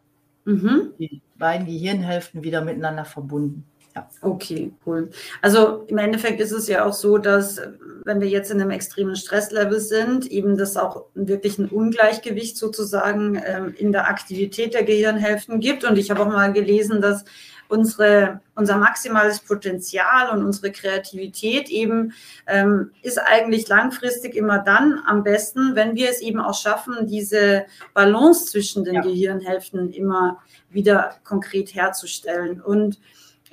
Mhm. 0.46 0.94
Die 1.00 1.22
beiden 1.38 1.66
Gehirnhälften 1.66 2.44
wieder 2.44 2.62
miteinander 2.64 3.06
verbunden. 3.06 3.66
Ja. 3.96 4.10
Okay, 4.22 4.72
cool. 4.86 5.12
Also 5.42 5.84
im 5.88 6.00
Endeffekt 6.00 6.42
ist 6.42 6.52
es 6.52 6.68
ja 6.68 6.84
auch 6.86 6.94
so, 6.94 7.20
dass 7.20 7.62
wenn 8.06 8.22
wir 8.22 8.28
jetzt 8.28 8.50
in 8.50 8.60
einem 8.60 8.72
extremen 8.72 9.16
Stresslevel 9.16 9.80
sind, 9.80 10.26
eben 10.32 10.58
das 10.58 10.78
auch 10.78 11.06
wirklich 11.14 11.60
ein 11.60 11.70
Ungleichgewicht 11.70 12.58
sozusagen 12.58 13.42
ähm, 13.46 13.76
in 13.78 13.92
der 13.92 14.08
Aktivität 14.08 14.74
der 14.74 14.84
Gehirnhälften 14.84 15.60
gibt. 15.60 15.84
Und 15.84 15.98
ich 15.98 16.10
habe 16.10 16.22
auch 16.22 16.28
mal 16.28 16.52
gelesen, 16.54 17.02
dass 17.02 17.24
unsere, 17.68 18.42
unser 18.56 18.78
maximales 18.78 19.40
Potenzial 19.40 20.30
und 20.36 20.44
unsere 20.44 20.72
Kreativität 20.72 21.70
eben 21.70 22.14
ähm, 22.48 22.92
ist 23.02 23.20
eigentlich 23.20 23.68
langfristig 23.68 24.36
immer 24.36 24.60
dann 24.60 25.02
am 25.06 25.24
besten, 25.24 25.76
wenn 25.76 25.96
wir 25.96 26.10
es 26.10 26.22
eben 26.22 26.40
auch 26.40 26.60
schaffen, 26.60 27.08
diese 27.08 27.66
Balance 27.94 28.48
zwischen 28.48 28.84
den 28.84 28.96
ja. 28.96 29.02
Gehirnhälften 29.02 29.92
immer 29.92 30.40
wieder 30.72 31.16
konkret 31.24 31.74
herzustellen. 31.76 32.62
Und 32.62 33.00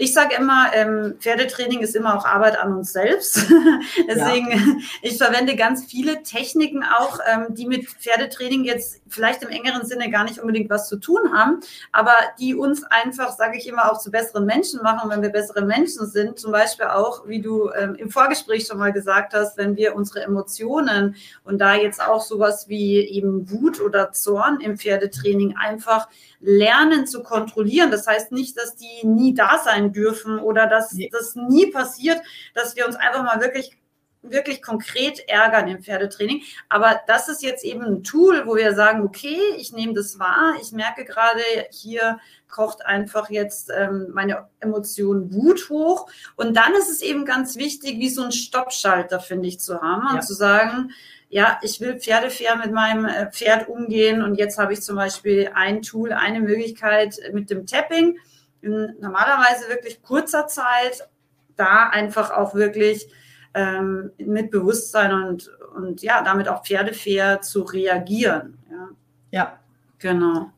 Ich 0.01 0.15
sage 0.15 0.35
immer, 0.35 0.71
ähm, 0.73 1.17
Pferdetraining 1.21 1.81
ist 1.81 1.95
immer 1.95 2.17
auch 2.17 2.25
Arbeit 2.25 2.59
an 2.59 2.73
uns 2.73 2.91
selbst. 2.91 3.37
Deswegen, 4.09 4.51
ja. 4.51 4.59
ich 5.03 5.19
verwende 5.19 5.57
ganz 5.57 5.85
viele 5.85 6.23
Techniken 6.23 6.83
auch, 6.83 7.19
ähm, 7.31 7.49
die 7.51 7.67
mit 7.67 7.87
Pferdetraining 7.87 8.65
jetzt 8.65 9.03
vielleicht 9.09 9.43
im 9.43 9.51
engeren 9.51 9.85
Sinne 9.85 10.11
gar 10.11 10.25
nicht 10.25 10.39
unbedingt 10.39 10.71
was 10.71 10.89
zu 10.89 10.97
tun 10.97 11.35
haben, 11.35 11.61
aber 11.93 12.15
die 12.39 12.55
uns 12.55 12.83
einfach, 12.85 13.37
sage 13.37 13.59
ich 13.59 13.69
immer, 13.69 13.93
auch 13.93 13.99
zu 13.99 14.11
besseren 14.11 14.47
Menschen 14.47 14.81
machen, 14.83 15.11
wenn 15.11 15.21
wir 15.21 15.29
bessere 15.29 15.67
Menschen 15.67 16.07
sind. 16.07 16.39
Zum 16.39 16.51
Beispiel 16.51 16.87
auch, 16.87 17.29
wie 17.29 17.43
du 17.43 17.71
ähm, 17.71 17.95
im 17.95 18.09
Vorgespräch 18.09 18.67
schon 18.67 18.79
mal 18.79 18.95
gesagt 18.95 19.35
hast, 19.35 19.59
wenn 19.59 19.77
wir 19.77 19.95
unsere 19.95 20.23
Emotionen 20.23 21.15
und 21.45 21.59
da 21.59 21.75
jetzt 21.75 22.01
auch 22.01 22.23
sowas 22.23 22.71
wie 22.71 23.01
eben 23.01 23.51
Wut 23.51 23.83
oder 23.83 24.13
Zorn 24.13 24.61
im 24.61 24.79
Pferdetraining 24.79 25.57
einfach 25.59 26.09
lernen 26.41 27.07
zu 27.07 27.23
kontrollieren. 27.23 27.91
Das 27.91 28.07
heißt 28.07 28.33
nicht, 28.33 28.57
dass 28.59 28.75
die 28.75 29.07
nie 29.07 29.35
da 29.35 29.61
sein 29.65 29.93
dürfen 29.93 30.39
oder 30.39 30.67
dass 30.67 30.93
nee. 30.93 31.11
das 31.13 31.35
nie 31.37 31.71
passiert, 31.71 32.21
dass 32.55 32.77
wir 32.77 32.87
uns 32.87 32.97
einfach 32.97 33.23
mal 33.23 33.41
wirklich 33.41 33.77
wirklich 34.23 34.63
konkret 34.63 35.29
ärgern 35.29 35.69
im 35.69 35.83
Pferdetraining. 35.83 36.43
Aber 36.69 37.01
das 37.07 37.29
ist 37.29 37.43
jetzt 37.43 37.65
eben 37.65 37.83
ein 37.83 38.03
Tool, 38.03 38.43
wo 38.47 38.57
wir 38.57 38.75
sagen, 38.75 39.03
okay, 39.03 39.39
ich 39.57 39.73
nehme 39.73 39.95
das 39.95 40.19
wahr, 40.19 40.55
ich 40.61 40.73
merke 40.73 41.05
gerade, 41.05 41.43
hier 41.71 42.19
kocht 42.49 42.85
einfach 42.85 43.31
jetzt 43.31 43.71
ähm, 43.75 44.09
meine 44.13 44.49
Emotion 44.59 45.33
Wut 45.33 45.71
hoch. 45.71 46.11
Und 46.37 46.57
dann 46.57 46.75
ist 46.75 46.91
es 46.91 47.01
eben 47.01 47.25
ganz 47.25 47.57
wichtig, 47.57 47.99
wie 47.99 48.11
so 48.11 48.23
ein 48.23 48.33
Stoppschalter, 48.33 49.21
finde 49.21 49.49
ich, 49.49 49.61
zu 49.61 49.81
haben 49.81 50.09
und 50.09 50.17
ja. 50.17 50.21
zu 50.21 50.35
sagen, 50.35 50.91
ja, 51.31 51.61
ich 51.63 51.81
will 51.81 51.99
pferdefair 51.99 52.57
mit 52.57 52.73
meinem 52.73 53.07
äh, 53.07 53.31
Pferd 53.31 53.69
umgehen 53.69 54.23
und 54.23 54.35
jetzt 54.35 54.59
habe 54.59 54.73
ich 54.73 54.83
zum 54.83 54.97
Beispiel 54.97 55.51
ein 55.55 55.81
Tool, 55.81 56.13
eine 56.13 56.41
Möglichkeit 56.41 57.17
mit 57.33 57.51
dem 57.51 57.67
Tapping 57.67 58.19
in 58.63 58.97
normalerweise 59.01 59.69
wirklich 59.69 60.03
kurzer 60.03 60.49
Zeit 60.49 61.09
da 61.57 61.89
einfach 61.89 62.33
auch 62.33 62.55
wirklich 62.55 63.09
ähm, 63.55 64.11
mit 64.19 64.51
Bewusstsein 64.51 65.13
und, 65.13 65.51
und 65.77 66.03
ja, 66.03 66.23
damit 66.23 66.49
auch 66.49 66.65
pferdefair 66.65 67.41
zu 67.41 67.63
reagieren. 67.63 68.59
Ja. 68.71 68.89
ja. 69.31 69.61
Genau. 69.99 70.51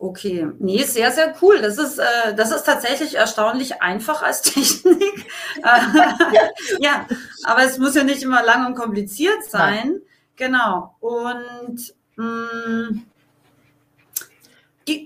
Okay, 0.00 0.48
nee, 0.60 0.84
sehr, 0.84 1.10
sehr 1.10 1.34
cool. 1.42 1.60
Das 1.60 1.76
ist, 1.76 1.98
äh, 1.98 2.34
das 2.36 2.52
ist 2.52 2.64
tatsächlich 2.64 3.16
erstaunlich 3.16 3.82
einfach 3.82 4.22
als 4.22 4.42
Technik. 4.42 5.26
ja. 5.64 6.18
ja, 6.78 7.06
aber 7.44 7.64
es 7.64 7.78
muss 7.78 7.96
ja 7.96 8.04
nicht 8.04 8.22
immer 8.22 8.44
lang 8.44 8.66
und 8.66 8.74
kompliziert 8.76 9.42
sein. 9.44 9.74
Nein. 9.74 10.02
Genau. 10.36 10.94
Und 11.00 11.94
mh, 12.14 12.24
mm, 12.24 13.06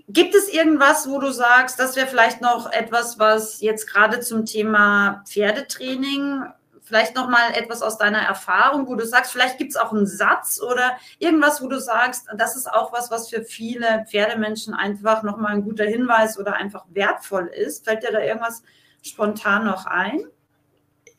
gibt 0.08 0.34
es 0.34 0.49
irgendwas, 0.52 1.08
wo 1.08 1.18
du 1.18 1.32
sagst, 1.32 1.78
das 1.78 1.96
wäre 1.96 2.06
vielleicht 2.06 2.40
noch 2.40 2.70
etwas, 2.70 3.18
was 3.18 3.61
jetzt 3.61 3.87
gerade 3.87 4.20
zum 4.20 4.44
Thema 4.44 5.25
Pferdetraining 5.26 6.44
vielleicht 6.83 7.15
noch 7.15 7.29
mal 7.29 7.53
etwas 7.55 7.83
aus 7.83 7.97
deiner 7.97 8.19
Erfahrung, 8.19 8.87
wo 8.87 8.95
du 8.95 9.07
sagst, 9.07 9.33
vielleicht 9.33 9.59
gibt 9.59 9.71
es 9.71 9.77
auch 9.77 9.93
einen 9.93 10.07
Satz 10.07 10.61
oder 10.61 10.97
irgendwas, 11.19 11.62
wo 11.62 11.69
du 11.69 11.81
sagst, 11.81 12.27
das 12.37 12.57
ist 12.57 12.71
auch 12.71 12.93
was, 12.93 13.11
was 13.11 13.31
für 13.31 13.45
viele 13.45 14.05
Pferdemenschen 14.11 14.75
einfach 14.75 15.23
noch 15.23 15.37
mal 15.37 15.53
ein 15.53 15.65
guter 15.65 15.85
Hinweis 15.85 16.39
oder 16.39 16.55
einfach 16.55 16.85
wertvoll 16.91 17.47
ist. 17.47 17.85
Fällt 17.85 18.03
dir 18.03 18.12
da 18.12 18.21
irgendwas 18.21 18.62
spontan 19.03 19.65
noch 19.65 19.87
ein? 19.87 20.25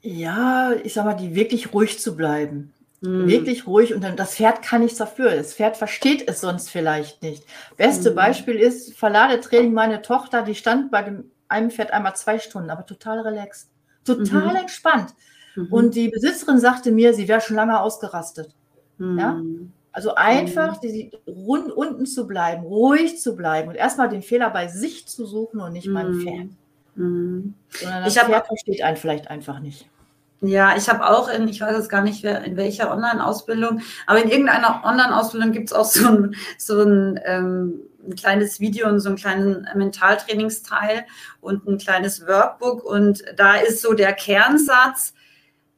Ja, 0.01 0.73
ich 0.83 0.93
sag 0.93 1.05
mal, 1.05 1.13
die 1.13 1.33
wirklich 1.33 1.73
ruhig 1.73 1.99
zu 1.99 2.15
bleiben. 2.15 2.73
Mhm. 2.99 3.27
Wirklich 3.27 3.67
ruhig 3.67 3.93
und 3.93 4.01
dann 4.01 4.17
das 4.17 4.35
Pferd 4.35 4.61
kann 4.61 4.81
nichts 4.81 4.97
dafür. 4.97 5.35
Das 5.35 5.53
Pferd 5.53 5.77
versteht 5.77 6.27
es 6.27 6.41
sonst 6.41 6.69
vielleicht 6.69 7.21
nicht. 7.21 7.43
Beste 7.77 8.11
mhm. 8.11 8.15
Beispiel 8.15 8.55
ist 8.55 8.97
Verladetraining. 8.97 9.73
Meine 9.73 10.01
Tochter, 10.01 10.41
die 10.41 10.55
stand 10.55 10.91
bei 10.91 11.03
dem 11.03 11.31
einem 11.49 11.69
Pferd 11.69 11.91
einmal 11.91 12.15
zwei 12.15 12.39
Stunden, 12.39 12.69
aber 12.69 12.85
total 12.85 13.19
relaxed, 13.19 13.69
total 14.05 14.49
mhm. 14.49 14.55
entspannt. 14.55 15.13
Mhm. 15.55 15.67
Und 15.69 15.95
die 15.95 16.09
Besitzerin 16.09 16.59
sagte 16.59 16.91
mir, 16.91 17.13
sie 17.13 17.27
wäre 17.27 17.41
schon 17.41 17.55
lange 17.55 17.79
ausgerastet. 17.79 18.53
Mhm. 18.97 19.19
Ja? 19.19 19.41
Also 19.91 20.15
einfach 20.15 20.81
mhm. 20.81 20.87
die, 20.87 21.11
rund 21.27 21.71
unten 21.71 22.05
zu 22.05 22.27
bleiben, 22.27 22.63
ruhig 22.63 23.19
zu 23.19 23.35
bleiben 23.35 23.69
und 23.69 23.75
erstmal 23.75 24.09
den 24.09 24.23
Fehler 24.23 24.49
bei 24.49 24.67
sich 24.67 25.07
zu 25.07 25.25
suchen 25.25 25.59
und 25.61 25.73
nicht 25.73 25.91
beim 25.93 26.13
mhm. 26.13 26.21
Pferd. 26.21 26.49
Mhm. 26.95 27.53
Sondern 27.69 28.03
das 28.03 28.15
ich 28.15 28.21
Pferd 28.21 28.47
versteht 28.47 28.81
einen 28.83 28.97
vielleicht 28.97 29.29
einfach 29.29 29.59
nicht. 29.59 29.87
Ja, 30.41 30.75
ich 30.75 30.89
habe 30.89 31.07
auch 31.07 31.29
in, 31.29 31.47
ich 31.47 31.61
weiß 31.61 31.77
jetzt 31.77 31.89
gar 31.89 32.01
nicht, 32.01 32.23
in 32.25 32.57
welcher 32.57 32.91
Online-Ausbildung, 32.91 33.79
aber 34.05 34.21
in 34.21 34.29
irgendeiner 34.29 34.81
Online-Ausbildung 34.83 35.53
gibt 35.53 35.67
es 35.67 35.73
auch 35.73 35.85
so 35.85 36.05
ein, 36.05 36.35
so 36.57 36.81
ein, 36.81 37.19
ähm, 37.23 37.79
ein 38.05 38.15
kleines 38.15 38.59
Video 38.59 38.89
und 38.89 38.99
so 38.99 39.07
einen 39.07 39.17
kleinen 39.17 39.67
Mentaltrainingsteil 39.73 41.05
und 41.39 41.65
ein 41.65 41.77
kleines 41.77 42.27
Workbook. 42.27 42.83
Und 42.83 43.23
da 43.37 43.55
ist 43.55 43.81
so 43.81 43.93
der 43.93 44.11
Kernsatz, 44.11 45.13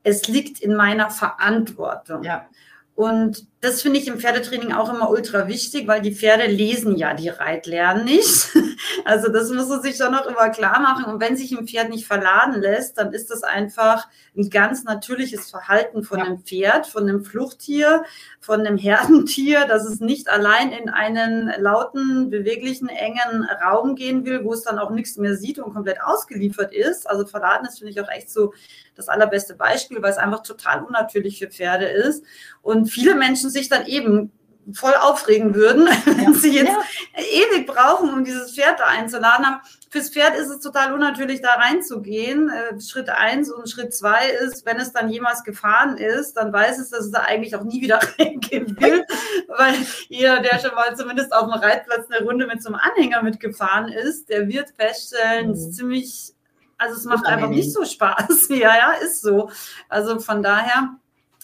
es 0.06 0.28
liegt 0.28 0.60
in 0.60 0.76
meiner 0.76 1.10
Verantwortung. 1.10 2.24
Ja. 2.24 2.48
Und 2.94 3.48
das 3.66 3.82
finde 3.82 4.00
ich 4.00 4.08
im 4.08 4.20
Pferdetraining 4.20 4.74
auch 4.74 4.94
immer 4.94 5.10
ultra 5.10 5.48
wichtig, 5.48 5.88
weil 5.88 6.02
die 6.02 6.14
Pferde 6.14 6.46
lesen 6.46 6.96
ja 6.96 7.14
die 7.14 7.30
Reitlernen 7.30 8.06
nicht. 8.06 8.50
Also 9.04 9.30
das 9.30 9.52
muss 9.52 9.68
man 9.68 9.82
sich 9.82 9.98
schon 9.98 10.12
noch 10.12 10.26
immer 10.26 10.50
klar 10.50 10.80
machen. 10.80 11.06
Und 11.06 11.20
wenn 11.20 11.38
sich 11.38 11.52
ein 11.52 11.68
Pferd 11.68 11.90
nicht 11.90 12.08
verladen 12.08 12.60
lässt, 12.60 12.98
dann 12.98 13.14
ist 13.14 13.30
das 13.30 13.44
einfach 13.44 14.08
ein 14.36 14.50
ganz 14.50 14.84
natürliches 14.84 15.50
Verhalten 15.50 16.04
von 16.04 16.20
ja. 16.20 16.26
einem 16.26 16.40
Pferd, 16.40 16.88
von 16.88 17.04
einem 17.04 17.24
Fluchttier, 17.24 18.04
von 18.40 18.62
einem 18.62 18.78
Herdentier, 18.78 19.66
dass 19.66 19.86
es 19.86 20.00
nicht 20.00 20.30
allein 20.30 20.72
in 20.72 20.90
einen 20.90 21.54
lauten, 21.58 22.30
beweglichen, 22.30 22.90
engen 22.90 23.48
Raum 23.64 23.96
gehen 23.96 24.26
will, 24.26 24.44
wo 24.44 24.54
es 24.54 24.64
dann 24.64 24.80
auch 24.80 24.90
nichts 24.90 25.18
mehr 25.18 25.36
sieht 25.36 25.60
und 25.60 25.74
komplett 25.74 26.02
ausgeliefert 26.02 26.74
ist. 26.74 27.10
Also 27.10 27.26
verladen 27.26 27.66
ist, 27.68 27.80
finde 27.80 27.92
ich, 27.92 28.02
auch 28.02 28.10
echt 28.10 28.30
so 28.30 28.54
das 28.96 29.08
allerbeste 29.10 29.56
Beispiel, 29.56 30.02
weil 30.02 30.12
es 30.12 30.18
einfach 30.18 30.42
total 30.42 30.84
unnatürlich 30.84 31.40
für 31.40 31.48
Pferde 31.48 31.86
ist. 31.86 32.24
Und 32.62 32.88
viele 32.88 33.16
Menschen 33.16 33.50
sich 33.56 33.70
dann 33.70 33.86
eben 33.88 34.32
voll 34.74 34.94
aufregen 35.00 35.54
würden, 35.54 35.88
wenn 36.06 36.34
ja. 36.34 36.40
sie 36.40 36.56
jetzt 36.56 36.72
ja. 36.72 37.24
ewig 37.32 37.68
brauchen, 37.68 38.12
um 38.12 38.24
dieses 38.24 38.54
Pferd 38.54 38.80
da 38.80 38.86
einzuladen. 38.86 39.46
Aber 39.46 39.62
fürs 39.90 40.10
Pferd 40.10 40.36
ist 40.36 40.50
es 40.50 40.60
total 40.60 40.94
unnatürlich, 40.94 41.42
da 41.42 41.54
reinzugehen. 41.54 42.50
Äh, 42.50 42.82
Schritt 42.82 43.10
eins 43.10 43.52
und 43.52 43.70
Schritt 43.70 43.94
zwei 43.94 44.28
ist, 44.30 44.66
wenn 44.66 44.78
es 44.78 44.92
dann 44.92 45.10
jemals 45.10 45.44
gefahren 45.44 45.98
ist, 45.98 46.34
dann 46.34 46.52
weiß 46.52 46.80
es, 46.80 46.90
dass 46.90 47.06
es 47.06 47.12
da 47.12 47.20
eigentlich 47.20 47.56
auch 47.56 47.64
nie 47.64 47.82
wieder 47.82 48.00
reingehen 48.20 48.80
will, 48.80 49.06
weil 49.48 49.76
jeder, 50.10 50.42
der 50.42 50.60
schon 50.60 50.74
mal 50.74 50.96
zumindest 50.96 51.34
auf 51.34 51.44
dem 51.44 51.62
Reitplatz 51.62 52.10
eine 52.10 52.26
Runde 52.26 52.48
mit 52.48 52.64
so 52.64 52.70
einem 52.70 52.80
Anhänger 52.82 53.22
mitgefahren 53.22 53.90
ist, 53.90 54.30
der 54.30 54.48
wird 54.48 54.72
feststellen, 54.72 55.48
mhm. 55.48 55.54
es 55.54 55.60
ist 55.60 55.76
ziemlich, 55.76 56.34
also 56.78 56.96
es 56.96 57.06
macht 57.06 57.26
einfach 57.28 57.50
nicht 57.50 57.72
so 57.72 57.86
Spaß. 57.86 58.48
ja, 58.50 58.76
ja, 58.76 58.94
ist 58.94 59.22
so. 59.22 59.52
Also 59.90 60.20
von 60.20 60.42
daher, 60.42 60.98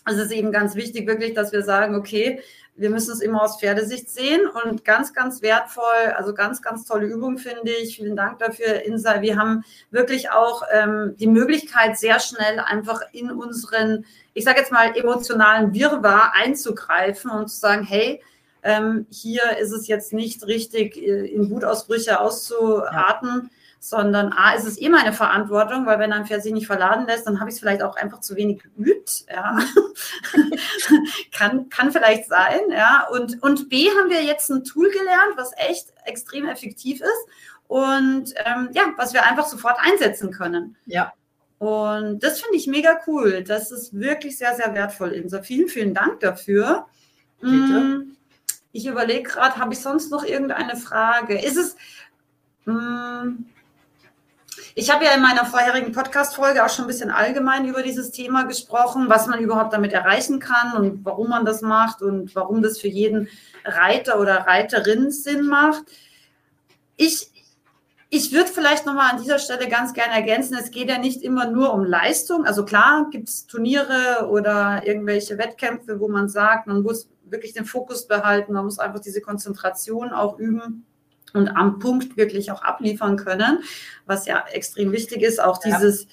es 0.05 0.17
ist 0.17 0.31
eben 0.31 0.51
ganz 0.51 0.75
wichtig 0.75 1.07
wirklich, 1.07 1.33
dass 1.33 1.51
wir 1.51 1.63
sagen, 1.63 1.95
okay, 1.95 2.41
wir 2.75 2.89
müssen 2.89 3.11
es 3.11 3.21
immer 3.21 3.43
aus 3.43 3.59
Pferdesicht 3.59 4.09
sehen 4.09 4.41
und 4.63 4.83
ganz, 4.85 5.13
ganz 5.13 5.41
wertvoll, 5.41 6.13
also 6.15 6.33
ganz, 6.33 6.61
ganz 6.61 6.85
tolle 6.85 7.05
Übung 7.05 7.37
finde 7.37 7.71
ich. 7.71 7.97
Vielen 7.97 8.15
Dank 8.15 8.39
dafür, 8.39 8.85
Insa. 8.85 9.21
Wir 9.21 9.37
haben 9.37 9.63
wirklich 9.91 10.31
auch 10.31 10.63
ähm, 10.71 11.15
die 11.19 11.27
Möglichkeit, 11.27 11.99
sehr 11.99 12.19
schnell 12.19 12.59
einfach 12.59 13.01
in 13.11 13.29
unseren, 13.29 14.05
ich 14.33 14.45
sage 14.45 14.59
jetzt 14.59 14.71
mal, 14.71 14.95
emotionalen 14.97 15.73
Wirrwarr 15.73 16.33
einzugreifen 16.33 17.29
und 17.29 17.49
zu 17.49 17.59
sagen, 17.59 17.83
hey, 17.83 18.21
ähm, 18.63 19.05
hier 19.11 19.57
ist 19.59 19.71
es 19.71 19.87
jetzt 19.87 20.13
nicht 20.13 20.45
richtig, 20.47 20.97
äh, 20.97 21.27
in 21.27 21.49
Wutausbrüche 21.51 22.19
auszuarten. 22.19 23.49
Ja 23.51 23.61
sondern 23.83 24.31
A, 24.31 24.53
ist 24.53 24.67
es 24.67 24.79
eh 24.79 24.89
meine 24.89 25.11
Verantwortung, 25.11 25.87
weil 25.87 25.97
wenn 25.97 26.13
ein 26.13 26.27
Pferd 26.27 26.43
sich 26.43 26.53
nicht 26.53 26.67
verladen 26.67 27.07
lässt, 27.07 27.25
dann 27.25 27.39
habe 27.39 27.49
ich 27.49 27.55
es 27.55 27.59
vielleicht 27.59 27.81
auch 27.81 27.95
einfach 27.95 28.19
zu 28.19 28.35
wenig 28.35 28.61
geübt. 28.61 29.25
Ja. 29.27 29.57
kann, 31.31 31.67
kann 31.69 31.91
vielleicht 31.91 32.29
sein, 32.29 32.59
ja. 32.69 33.07
Und, 33.11 33.41
und 33.41 33.69
B, 33.69 33.89
haben 33.89 34.11
wir 34.11 34.23
jetzt 34.23 34.51
ein 34.51 34.63
Tool 34.63 34.91
gelernt, 34.91 35.33
was 35.35 35.51
echt 35.57 35.87
extrem 36.05 36.47
effektiv 36.47 37.01
ist 37.01 37.27
und 37.67 38.35
ähm, 38.45 38.69
ja, 38.73 38.83
was 38.97 39.13
wir 39.13 39.25
einfach 39.25 39.47
sofort 39.47 39.79
einsetzen 39.79 40.31
können. 40.31 40.77
Ja. 40.85 41.11
Und 41.57 42.19
das 42.23 42.39
finde 42.39 42.57
ich 42.57 42.67
mega 42.67 42.99
cool. 43.07 43.43
Das 43.43 43.71
ist 43.71 43.99
wirklich 43.99 44.37
sehr, 44.37 44.55
sehr 44.55 44.75
wertvoll, 44.75 45.13
Insa. 45.13 45.41
Vielen, 45.41 45.69
vielen 45.69 45.95
Dank 45.95 46.19
dafür. 46.19 46.85
Bitte. 47.39 47.55
Mm, 47.55 48.17
ich 48.73 48.85
überlege 48.85 49.23
gerade, 49.23 49.57
habe 49.57 49.73
ich 49.73 49.79
sonst 49.79 50.11
noch 50.11 50.23
irgendeine 50.23 50.75
Frage? 50.75 51.39
Ist 51.39 51.57
es, 51.57 51.75
mh, 52.65 53.23
mm, 53.23 53.45
ich 54.75 54.91
habe 54.91 55.05
ja 55.05 55.12
in 55.12 55.21
meiner 55.21 55.45
vorherigen 55.45 55.91
Podcast-Folge 55.91 56.63
auch 56.63 56.69
schon 56.69 56.86
ein 56.86 56.88
bisschen 56.88 57.12
allgemein 57.12 57.65
über 57.65 57.84
dieses 57.84 58.12
Thema 58.12 58.43
gesprochen, 58.43 59.10
was 59.10 59.27
man 59.27 59.39
überhaupt 59.39 59.73
damit 59.73 59.91
erreichen 59.91 60.39
kann 60.39 60.73
und 60.77 61.03
warum 61.05 61.29
man 61.29 61.45
das 61.45 61.62
macht 61.62 62.01
und 62.01 62.34
warum 62.36 62.62
das 62.62 62.79
für 62.79 62.88
jeden 62.88 63.27
Reiter 63.65 64.19
oder 64.19 64.47
Reiterin 64.47 65.12
Sinn 65.12 65.45
macht. 65.45 65.84
Ich, 66.95 67.31
ich 68.10 68.31
würde 68.31 68.49
vielleicht 68.49 68.86
nochmal 68.86 69.12
an 69.12 69.21
dieser 69.21 69.39
Stelle 69.39 69.67
ganz 69.67 69.93
gerne 69.93 70.13
ergänzen, 70.13 70.57
es 70.57 70.71
geht 70.71 70.89
ja 70.89 70.97
nicht 70.97 71.21
immer 71.21 71.47
nur 71.47 71.73
um 71.73 71.84
Leistung. 71.84 72.45
Also 72.45 72.63
klar 72.63 73.07
gibt 73.12 73.27
es 73.27 73.47
Turniere 73.47 74.27
oder 74.29 74.84
irgendwelche 74.86 75.38
Wettkämpfe, 75.38 75.99
wo 75.99 76.07
man 76.07 76.29
sagt, 76.29 76.67
man 76.67 76.81
muss 76.81 77.10
wirklich 77.25 77.53
den 77.53 77.65
Fokus 77.65 78.07
behalten, 78.07 78.53
man 78.53 78.65
muss 78.65 78.79
einfach 78.79 78.99
diese 78.99 79.21
Konzentration 79.21 80.12
auch 80.12 80.38
üben. 80.38 80.86
Und 81.33 81.49
am 81.49 81.79
Punkt 81.79 82.17
wirklich 82.17 82.51
auch 82.51 82.61
abliefern 82.61 83.17
können, 83.17 83.63
was 84.05 84.25
ja 84.25 84.43
extrem 84.51 84.91
wichtig 84.91 85.21
ist, 85.21 85.41
auch 85.41 85.59
dieses 85.59 86.07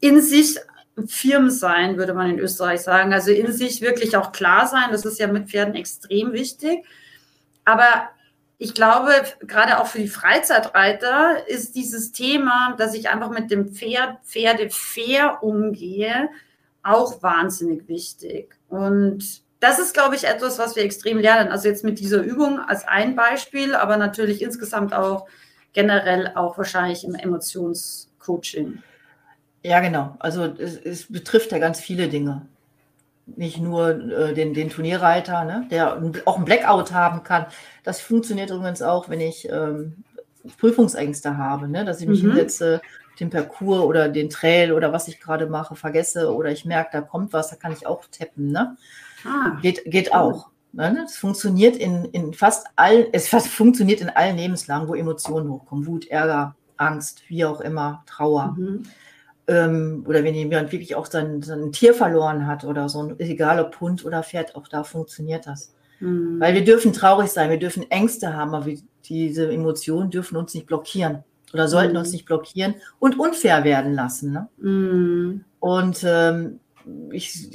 in 0.00 0.20
sich 0.20 0.58
firm 1.06 1.50
sein, 1.50 1.96
würde 1.96 2.14
man 2.14 2.30
in 2.30 2.38
Österreich 2.38 2.80
sagen. 2.80 3.12
Also 3.12 3.30
in 3.30 3.52
sich 3.52 3.80
wirklich 3.80 4.16
auch 4.16 4.32
klar 4.32 4.66
sein, 4.66 4.90
das 4.90 5.04
ist 5.04 5.18
ja 5.18 5.26
mit 5.26 5.48
Pferden 5.48 5.74
extrem 5.74 6.32
wichtig. 6.32 6.84
Aber 7.64 8.08
ich 8.58 8.74
glaube, 8.74 9.12
gerade 9.40 9.80
auch 9.80 9.86
für 9.86 10.00
die 10.00 10.08
Freizeitreiter 10.08 11.48
ist 11.48 11.76
dieses 11.76 12.12
Thema, 12.12 12.74
dass 12.76 12.94
ich 12.94 13.08
einfach 13.08 13.30
mit 13.30 13.50
dem 13.50 13.72
Pferd, 13.72 14.18
Pferde 14.24 14.68
fair 14.70 15.42
umgehe, 15.42 16.28
auch 16.82 17.22
wahnsinnig 17.22 17.88
wichtig. 17.88 18.54
Und 18.68 19.42
das 19.60 19.78
ist, 19.78 19.94
glaube 19.94 20.16
ich, 20.16 20.24
etwas, 20.24 20.58
was 20.58 20.74
wir 20.74 20.82
extrem 20.82 21.18
lernen. 21.18 21.50
Also 21.50 21.68
jetzt 21.68 21.84
mit 21.84 21.98
dieser 21.98 22.22
Übung 22.22 22.58
als 22.58 22.88
ein 22.88 23.14
Beispiel, 23.14 23.74
aber 23.74 23.98
natürlich 23.98 24.42
insgesamt 24.42 24.94
auch 24.94 25.26
generell 25.72 26.32
auch 26.34 26.58
wahrscheinlich 26.58 27.04
im 27.04 27.14
Emotionscoaching. 27.14 28.82
Ja, 29.62 29.80
genau. 29.80 30.16
Also 30.18 30.44
es, 30.44 30.76
es 30.78 31.12
betrifft 31.12 31.52
ja 31.52 31.58
ganz 31.58 31.78
viele 31.78 32.08
Dinge. 32.08 32.46
Nicht 33.26 33.58
nur 33.58 33.90
äh, 33.90 34.34
den, 34.34 34.54
den 34.54 34.70
Turnierreiter, 34.70 35.44
ne, 35.44 35.66
der 35.70 36.02
auch 36.24 36.38
ein 36.38 36.44
Blackout 36.44 36.92
haben 36.92 37.22
kann. 37.22 37.46
Das 37.84 38.00
funktioniert 38.00 38.50
übrigens 38.50 38.82
auch, 38.82 39.08
wenn 39.08 39.20
ich 39.20 39.48
ähm, 39.50 40.02
Prüfungsängste 40.58 41.36
habe, 41.36 41.68
ne, 41.68 41.84
dass 41.84 42.00
ich 42.00 42.08
mich 42.08 42.22
mhm. 42.22 42.30
hinsetze, 42.30 42.80
den 43.20 43.30
Parcours 43.30 43.84
oder 43.84 44.08
den 44.08 44.30
Trail 44.30 44.72
oder 44.72 44.92
was 44.92 45.06
ich 45.06 45.20
gerade 45.20 45.46
mache 45.46 45.76
vergesse 45.76 46.34
oder 46.34 46.50
ich 46.50 46.64
merke, 46.64 46.90
da 46.92 47.00
kommt 47.02 47.34
was, 47.34 47.50
da 47.50 47.56
kann 47.56 47.72
ich 47.72 47.86
auch 47.86 48.04
tappen. 48.06 48.50
Ne? 48.50 48.76
Ah. 49.24 49.58
Geht, 49.62 49.84
geht 49.86 50.14
auch. 50.14 50.50
Ne? 50.72 51.04
Es 51.04 51.16
funktioniert 51.16 51.76
in, 51.76 52.04
in 52.06 52.32
fast 52.32 52.66
allen, 52.76 53.06
es 53.12 53.28
fast 53.28 53.48
funktioniert 53.48 54.00
in 54.00 54.10
allen 54.10 54.36
Lebenslagen, 54.36 54.88
wo 54.88 54.94
Emotionen 54.94 55.50
hochkommen. 55.50 55.86
Wut, 55.86 56.08
Ärger, 56.08 56.54
Angst, 56.76 57.22
wie 57.28 57.44
auch 57.44 57.60
immer, 57.60 58.02
Trauer. 58.06 58.56
Mhm. 58.58 58.82
Ähm, 59.46 60.04
oder 60.06 60.22
wenn 60.22 60.34
jemand 60.34 60.70
wirklich 60.70 60.94
auch 60.94 61.06
sein, 61.06 61.42
sein 61.42 61.72
Tier 61.72 61.94
verloren 61.94 62.46
hat 62.46 62.64
oder 62.64 62.88
so, 62.88 63.14
egal 63.18 63.60
ob 63.60 63.80
Hund 63.80 64.04
oder 64.04 64.22
Pferd, 64.22 64.54
auch 64.54 64.68
da 64.68 64.84
funktioniert 64.84 65.46
das. 65.46 65.74
Mhm. 65.98 66.40
Weil 66.40 66.54
wir 66.54 66.64
dürfen 66.64 66.92
traurig 66.92 67.30
sein, 67.30 67.50
wir 67.50 67.58
dürfen 67.58 67.90
Ängste 67.90 68.34
haben, 68.34 68.54
aber 68.54 68.66
wir, 68.66 68.78
diese 69.04 69.50
Emotionen 69.50 70.10
dürfen 70.10 70.36
uns 70.36 70.54
nicht 70.54 70.66
blockieren 70.66 71.24
oder 71.52 71.66
sollten 71.66 71.92
mhm. 71.92 71.98
uns 71.98 72.12
nicht 72.12 72.26
blockieren 72.26 72.74
und 72.98 73.18
unfair 73.18 73.64
werden 73.64 73.94
lassen. 73.94 74.32
Ne? 74.32 74.48
Mhm. 74.58 75.44
Und 75.58 76.04
ähm, 76.06 76.60
ich, 77.10 77.50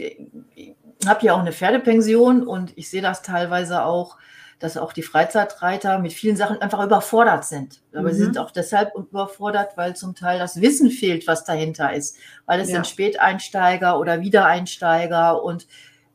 habe 1.08 1.26
ja 1.26 1.34
auch 1.34 1.40
eine 1.40 1.52
Pferdepension 1.52 2.46
und 2.46 2.74
ich 2.76 2.90
sehe 2.90 3.02
das 3.02 3.22
teilweise 3.22 3.84
auch, 3.84 4.18
dass 4.60 4.78
auch 4.78 4.94
die 4.94 5.04
Freizeitreiter 5.04 6.00
mit 6.00 6.14
vielen 6.14 6.38
Sachen 6.38 6.62
einfach 6.62 6.84
überfordert 6.84 7.46
sind. 7.46 7.82
Aber 7.94 8.10
mhm. 8.10 8.14
sie 8.14 8.24
sind 8.24 8.38
auch 8.38 8.52
deshalb 8.52 8.96
überfordert, 8.96 9.76
weil 9.76 9.96
zum 9.96 10.16
Teil 10.16 10.40
das 10.40 10.62
Wissen 10.62 10.90
fehlt, 10.90 11.28
was 11.28 11.44
dahinter 11.44 11.94
ist. 11.94 12.18
Weil 12.46 12.62
es 12.62 12.70
ja. 12.70 12.76
sind 12.76 12.88
Späteinsteiger 12.88 14.00
oder 14.00 14.22
Wiedereinsteiger 14.22 15.44
und 15.44 15.68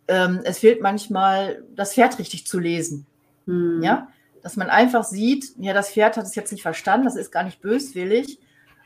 ähm, 0.09 0.41
es 0.45 0.59
fehlt 0.59 0.81
manchmal, 0.81 1.63
das 1.75 1.95
Pferd 1.95 2.19
richtig 2.19 2.47
zu 2.47 2.59
lesen. 2.59 3.07
Mhm. 3.47 3.83
Ja, 3.83 4.09
dass 4.43 4.57
man 4.57 4.71
einfach 4.71 5.05
sieht, 5.05 5.53
ja, 5.59 5.75
das 5.75 5.91
Pferd 5.91 6.17
hat 6.17 6.25
es 6.25 6.35
jetzt 6.35 6.51
nicht 6.51 6.63
verstanden, 6.63 7.05
das 7.05 7.17
ist 7.17 7.31
gar 7.31 7.45
nicht 7.45 7.61
böswillig, 7.61 8.39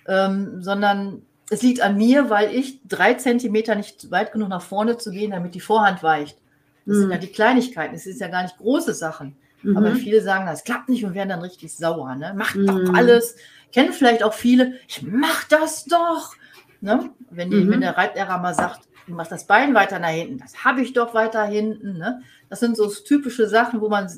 ähm, 0.06 0.60
sondern 0.62 1.22
es 1.50 1.62
liegt 1.62 1.80
an 1.80 1.96
mir, 1.96 2.30
weil 2.30 2.54
ich 2.54 2.80
drei 2.88 3.14
Zentimeter 3.14 3.74
nicht 3.74 4.10
weit 4.10 4.32
genug 4.32 4.48
nach 4.48 4.62
vorne 4.62 4.96
zu 4.96 5.10
gehen, 5.10 5.32
damit 5.32 5.54
die 5.54 5.60
Vorhand 5.60 6.02
weicht. 6.02 6.38
Das 6.86 6.96
mhm. 6.96 7.00
sind 7.00 7.10
ja 7.10 7.18
die 7.18 7.32
Kleinigkeiten, 7.32 7.94
es 7.94 8.04
sind 8.04 8.18
ja 8.18 8.28
gar 8.28 8.42
nicht 8.42 8.56
große 8.56 8.94
Sachen. 8.94 9.36
Mhm. 9.62 9.76
Aber 9.76 9.94
viele 9.94 10.20
sagen, 10.20 10.46
das 10.46 10.64
klappt 10.64 10.88
nicht 10.88 11.04
und 11.04 11.14
werden 11.14 11.30
dann 11.30 11.40
richtig 11.40 11.74
sauer. 11.74 12.14
Ne? 12.14 12.34
Macht 12.36 12.56
mhm. 12.56 12.66
doch 12.66 12.94
alles. 12.94 13.36
Kennen 13.72 13.92
vielleicht 13.92 14.22
auch 14.22 14.34
viele, 14.34 14.74
ich 14.86 15.02
mach 15.02 15.44
das 15.44 15.84
doch. 15.84 16.34
Ne? 16.80 17.10
Wenn, 17.30 17.50
die, 17.50 17.68
wenn 17.68 17.78
mhm. 17.78 17.82
der 17.82 17.96
Reitlehrer 17.96 18.38
mal 18.38 18.54
sagt, 18.54 18.80
du 19.06 19.14
machst 19.14 19.32
das 19.32 19.46
Bein 19.46 19.74
weiter 19.74 19.98
nach 19.98 20.08
hinten, 20.08 20.38
das 20.38 20.64
habe 20.64 20.82
ich 20.82 20.92
doch 20.92 21.14
weiter 21.14 21.44
hinten. 21.44 21.98
Ne? 21.98 22.22
Das 22.48 22.60
sind 22.60 22.76
so 22.76 22.88
typische 22.88 23.48
Sachen, 23.48 23.80
wo 23.80 23.88
man 23.88 24.08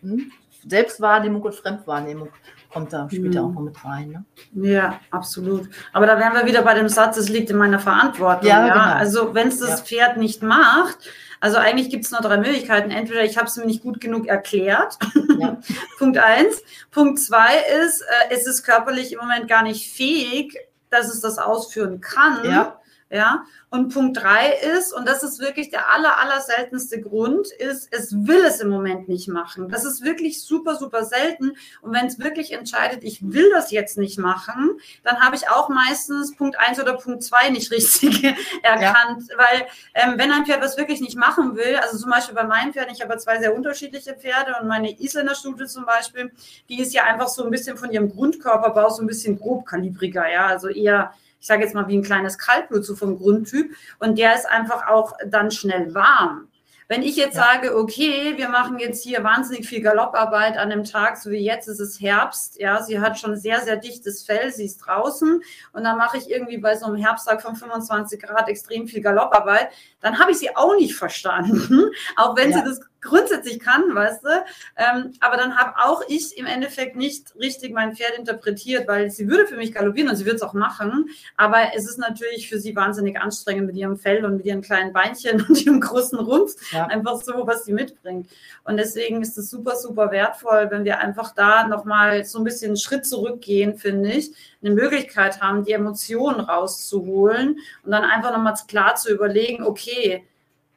hm, 0.00 0.30
Selbstwahrnehmung 0.66 1.42
und 1.42 1.54
Fremdwahrnehmung 1.54 2.28
kommt 2.72 2.92
da 2.92 3.08
später 3.08 3.42
mhm. 3.42 3.48
auch 3.48 3.54
noch 3.54 3.60
mit 3.62 3.84
rein. 3.84 4.24
Ne? 4.52 4.70
Ja, 4.70 5.00
absolut. 5.10 5.68
Aber 5.92 6.06
da 6.06 6.18
wären 6.18 6.34
wir 6.34 6.46
wieder 6.46 6.62
bei 6.62 6.74
dem 6.74 6.88
Satz, 6.88 7.16
es 7.16 7.28
liegt 7.28 7.50
in 7.50 7.56
meiner 7.56 7.78
Verantwortung. 7.78 8.48
Ja, 8.48 8.66
ja? 8.66 8.72
Genau. 8.72 8.94
Also 8.94 9.34
wenn 9.34 9.48
es 9.48 9.58
das 9.58 9.80
ja. 9.80 9.84
Pferd 9.84 10.16
nicht 10.16 10.42
macht, 10.42 10.98
also 11.40 11.58
eigentlich 11.58 11.90
gibt 11.90 12.04
es 12.04 12.12
nur 12.12 12.20
drei 12.20 12.36
Möglichkeiten. 12.36 12.90
Entweder 12.90 13.24
ich 13.24 13.36
habe 13.36 13.48
es 13.48 13.56
mir 13.56 13.66
nicht 13.66 13.82
gut 13.82 14.00
genug 14.00 14.28
erklärt. 14.28 14.96
Ja. 15.38 15.58
Punkt 15.98 16.16
eins. 16.18 16.62
Punkt 16.90 17.18
zwei 17.18 17.56
ist, 17.84 18.02
äh, 18.02 18.34
es 18.34 18.46
ist 18.46 18.62
körperlich 18.62 19.12
im 19.12 19.18
Moment 19.18 19.48
gar 19.48 19.64
nicht 19.64 19.92
fähig, 19.92 20.56
dass 20.88 21.12
es 21.12 21.20
das 21.20 21.38
ausführen 21.38 22.00
kann. 22.00 22.44
Ja. 22.44 22.80
Ja. 23.12 23.44
Und 23.68 23.92
Punkt 23.92 24.16
drei 24.16 24.54
ist, 24.78 24.92
und 24.94 25.06
das 25.06 25.22
ist 25.22 25.38
wirklich 25.38 25.68
der 25.68 25.92
aller, 25.92 26.18
aller 26.18 26.40
seltenste 26.40 26.98
Grund, 26.98 27.46
ist, 27.46 27.92
es 27.92 28.12
will 28.26 28.42
es 28.46 28.60
im 28.60 28.70
Moment 28.70 29.06
nicht 29.06 29.28
machen. 29.28 29.68
Das 29.68 29.84
ist 29.84 30.02
wirklich 30.02 30.42
super, 30.42 30.76
super 30.76 31.04
selten. 31.04 31.52
Und 31.82 31.92
wenn 31.92 32.06
es 32.06 32.18
wirklich 32.18 32.52
entscheidet, 32.52 33.04
ich 33.04 33.20
will 33.22 33.50
das 33.50 33.70
jetzt 33.70 33.98
nicht 33.98 34.18
machen, 34.18 34.78
dann 35.04 35.20
habe 35.20 35.36
ich 35.36 35.50
auch 35.50 35.68
meistens 35.68 36.34
Punkt 36.36 36.58
eins 36.58 36.80
oder 36.80 36.94
Punkt 36.94 37.22
zwei 37.22 37.50
nicht 37.50 37.70
richtig 37.70 38.24
erkannt. 38.62 39.24
Ja. 39.28 39.36
Weil 39.36 39.66
ähm, 39.92 40.14
wenn 40.16 40.32
ein 40.32 40.46
Pferd 40.46 40.62
was 40.62 40.78
wirklich 40.78 41.02
nicht 41.02 41.16
machen 41.16 41.54
will, 41.54 41.76
also 41.76 41.98
zum 41.98 42.10
Beispiel 42.10 42.34
bei 42.34 42.44
meinen 42.44 42.72
Pferden, 42.72 42.94
ich 42.94 43.02
habe 43.02 43.18
zwei 43.18 43.38
sehr 43.40 43.54
unterschiedliche 43.54 44.14
Pferde 44.14 44.54
und 44.58 44.68
meine 44.68 44.98
Isländer 44.98 45.34
Stute 45.34 45.66
zum 45.66 45.84
Beispiel, 45.84 46.32
die 46.70 46.80
ist 46.80 46.94
ja 46.94 47.04
einfach 47.04 47.28
so 47.28 47.44
ein 47.44 47.50
bisschen 47.50 47.76
von 47.76 47.90
ihrem 47.90 48.08
Grundkörperbau 48.08 48.88
so 48.88 49.02
ein 49.02 49.06
bisschen 49.06 49.38
grobkalibriger, 49.38 50.30
ja, 50.32 50.46
also 50.46 50.68
eher 50.68 51.12
ich 51.42 51.48
sage 51.48 51.64
jetzt 51.64 51.74
mal 51.74 51.88
wie 51.88 51.98
ein 51.98 52.04
kleines 52.04 52.38
Kaltblut, 52.38 52.84
so 52.84 52.94
vom 52.94 53.18
Grundtyp. 53.18 53.74
Und 53.98 54.16
der 54.16 54.36
ist 54.36 54.48
einfach 54.48 54.86
auch 54.86 55.14
dann 55.26 55.50
schnell 55.50 55.92
warm. 55.92 56.46
Wenn 56.86 57.02
ich 57.02 57.16
jetzt 57.16 57.36
ja. 57.36 57.42
sage, 57.44 57.76
okay, 57.76 58.34
wir 58.36 58.48
machen 58.48 58.78
jetzt 58.78 59.02
hier 59.02 59.24
wahnsinnig 59.24 59.66
viel 59.66 59.82
Galopparbeit 59.82 60.56
an 60.56 60.70
dem 60.70 60.84
Tag, 60.84 61.16
so 61.16 61.30
wie 61.30 61.38
jetzt 61.38 61.66
ist 61.66 61.80
es 61.80 62.00
Herbst, 62.00 62.60
ja, 62.60 62.80
sie 62.80 63.00
hat 63.00 63.18
schon 63.18 63.36
sehr, 63.36 63.60
sehr 63.60 63.76
dichtes 63.76 64.22
Fell, 64.22 64.52
sie 64.52 64.66
ist 64.66 64.78
draußen 64.78 65.42
und 65.72 65.84
dann 65.84 65.96
mache 65.96 66.18
ich 66.18 66.30
irgendwie 66.30 66.58
bei 66.58 66.76
so 66.76 66.86
einem 66.86 66.96
Herbsttag 66.96 67.42
von 67.42 67.56
25 67.56 68.20
Grad 68.20 68.48
extrem 68.48 68.86
viel 68.86 69.00
Galopparbeit, 69.00 69.70
dann 70.00 70.18
habe 70.18 70.32
ich 70.32 70.38
sie 70.38 70.54
auch 70.54 70.76
nicht 70.76 70.94
verstanden, 70.94 71.90
auch 72.16 72.36
wenn 72.36 72.50
ja. 72.50 72.58
sie 72.58 72.64
das 72.64 72.80
grundsätzlich 73.02 73.58
kann, 73.58 73.94
weißt 73.94 74.24
du. 74.24 74.28
Ähm, 74.76 75.12
aber 75.20 75.36
dann 75.36 75.56
habe 75.56 75.74
auch 75.78 76.02
ich 76.08 76.38
im 76.38 76.46
Endeffekt 76.46 76.96
nicht 76.96 77.34
richtig 77.36 77.72
mein 77.72 77.94
Pferd 77.94 78.16
interpretiert, 78.16 78.88
weil 78.88 79.10
sie 79.10 79.28
würde 79.28 79.46
für 79.46 79.56
mich 79.56 79.72
galoppieren 79.74 80.08
und 80.08 80.16
sie 80.16 80.24
wird 80.24 80.36
es 80.36 80.42
auch 80.42 80.54
machen. 80.54 81.10
Aber 81.36 81.74
es 81.74 81.88
ist 81.88 81.98
natürlich 81.98 82.48
für 82.48 82.58
sie 82.58 82.74
wahnsinnig 82.74 83.20
anstrengend 83.20 83.66
mit 83.66 83.76
ihrem 83.76 83.96
Fell 83.96 84.24
und 84.24 84.36
mit 84.36 84.46
ihren 84.46 84.62
kleinen 84.62 84.92
Beinchen 84.92 85.42
und 85.48 85.60
ihrem 85.60 85.80
großen 85.80 86.18
Rumpf. 86.18 86.54
Ja. 86.72 86.86
Einfach 86.86 87.20
so, 87.20 87.46
was 87.46 87.64
sie 87.64 87.72
mitbringt. 87.72 88.28
Und 88.64 88.76
deswegen 88.76 89.20
ist 89.20 89.36
es 89.36 89.50
super, 89.50 89.76
super 89.76 90.10
wertvoll, 90.10 90.68
wenn 90.70 90.84
wir 90.84 91.00
einfach 91.00 91.34
da 91.34 91.66
nochmal 91.66 92.24
so 92.24 92.38
ein 92.38 92.44
bisschen 92.44 92.70
einen 92.70 92.76
Schritt 92.76 93.04
zurückgehen, 93.04 93.76
finde 93.76 94.12
ich. 94.12 94.30
Eine 94.62 94.74
Möglichkeit 94.74 95.40
haben, 95.40 95.64
die 95.64 95.72
Emotionen 95.72 96.40
rauszuholen 96.40 97.58
und 97.82 97.90
dann 97.90 98.04
einfach 98.04 98.30
nochmal 98.30 98.54
klar 98.68 98.94
zu 98.94 99.12
überlegen, 99.12 99.64
okay, 99.64 100.24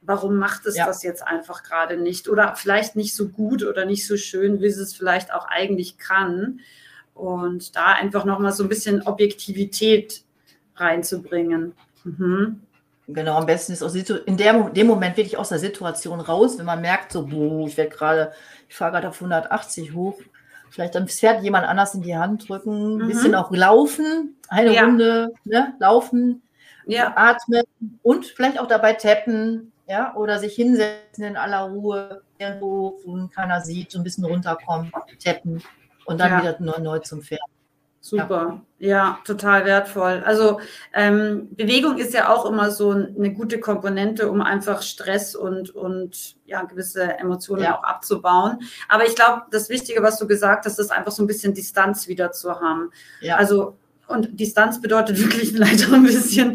warum 0.06 0.36
macht 0.36 0.66
es 0.66 0.76
ja. 0.76 0.86
das 0.86 1.02
jetzt 1.02 1.26
einfach 1.26 1.64
gerade 1.64 1.96
nicht 1.96 2.28
oder 2.28 2.54
vielleicht 2.56 2.96
nicht 2.96 3.14
so 3.14 3.28
gut 3.28 3.64
oder 3.64 3.84
nicht 3.84 4.06
so 4.06 4.16
schön, 4.16 4.60
wie 4.60 4.66
es 4.66 4.78
es 4.78 4.94
vielleicht 4.94 5.34
auch 5.34 5.46
eigentlich 5.46 5.98
kann. 5.98 6.60
Und 7.12 7.76
da 7.76 7.92
einfach 7.92 8.24
nochmal 8.24 8.52
so 8.52 8.62
ein 8.62 8.68
bisschen 8.68 9.02
Objektivität 9.02 10.22
reinzubringen. 10.76 11.74
Mhm. 12.04 12.62
Genau, 13.08 13.36
am 13.36 13.46
besten 13.46 13.72
ist 13.72 13.82
auch 13.82 13.94
in 13.94 14.36
der, 14.36 14.70
dem 14.70 14.86
Moment 14.86 15.16
wirklich 15.16 15.36
aus 15.36 15.50
der 15.50 15.60
Situation 15.60 16.20
raus, 16.20 16.58
wenn 16.58 16.66
man 16.66 16.80
merkt, 16.80 17.12
so, 17.12 17.26
boah, 17.26 17.66
ich 17.66 17.76
werde 17.76 17.94
gerade, 17.94 18.32
ich 18.68 18.74
fahre 18.74 18.92
gerade 18.92 19.08
auf 19.08 19.16
180 19.16 19.94
hoch, 19.94 20.18
vielleicht 20.70 20.96
dann 20.96 21.06
Pferd 21.06 21.42
jemand 21.44 21.66
anders 21.66 21.94
in 21.94 22.02
die 22.02 22.16
Hand 22.16 22.48
drücken, 22.48 22.96
ein 22.96 23.04
mhm. 23.04 23.08
bisschen 23.08 23.34
auch 23.36 23.52
laufen, 23.52 24.36
eine 24.48 24.74
ja. 24.74 24.84
Runde 24.84 25.32
ne, 25.44 25.74
laufen, 25.78 26.42
ja. 26.86 27.12
atmen 27.16 27.62
und 28.02 28.26
vielleicht 28.26 28.58
auch 28.58 28.66
dabei 28.66 28.94
tappen, 28.94 29.72
ja, 29.88 30.14
oder 30.14 30.38
sich 30.38 30.54
hinsetzen 30.54 31.24
in 31.24 31.36
aller 31.36 31.62
Ruhe, 31.62 32.22
irgendwo, 32.38 32.98
wo 33.04 33.28
keiner 33.28 33.60
sieht, 33.60 33.90
so 33.90 33.98
ein 33.98 34.04
bisschen 34.04 34.24
runterkommen, 34.24 34.92
tappen 35.22 35.62
und 36.06 36.20
dann 36.20 36.32
ja. 36.32 36.40
wieder 36.40 36.56
neu, 36.60 36.78
neu 36.80 36.98
zum 37.00 37.22
Pferd. 37.22 37.40
Super, 38.00 38.62
ja. 38.78 38.88
ja, 38.88 39.18
total 39.24 39.64
wertvoll. 39.64 40.22
Also 40.24 40.60
ähm, 40.94 41.48
Bewegung 41.56 41.98
ist 41.98 42.14
ja 42.14 42.32
auch 42.32 42.46
immer 42.46 42.70
so 42.70 42.90
eine 42.90 43.32
gute 43.32 43.58
Komponente, 43.58 44.30
um 44.30 44.42
einfach 44.42 44.82
Stress 44.82 45.34
und, 45.34 45.70
und 45.70 46.36
ja, 46.44 46.62
gewisse 46.62 47.18
Emotionen 47.18 47.64
ja. 47.64 47.76
auch 47.76 47.82
abzubauen. 47.82 48.60
Aber 48.88 49.06
ich 49.06 49.16
glaube, 49.16 49.42
das 49.50 49.70
Wichtige, 49.70 50.04
was 50.04 50.20
du 50.20 50.28
gesagt 50.28 50.66
hast, 50.66 50.78
ist 50.78 50.92
einfach 50.92 51.10
so 51.10 51.24
ein 51.24 51.26
bisschen 51.26 51.52
Distanz 51.52 52.06
wieder 52.06 52.30
zu 52.30 52.60
haben. 52.60 52.92
Ja. 53.20 53.38
Also 53.38 53.76
und 54.08 54.38
Distanz 54.38 54.80
bedeutet 54.80 55.18
wirklich 55.18 55.54
auch 55.86 55.92
ein 55.92 56.04
bisschen, 56.04 56.54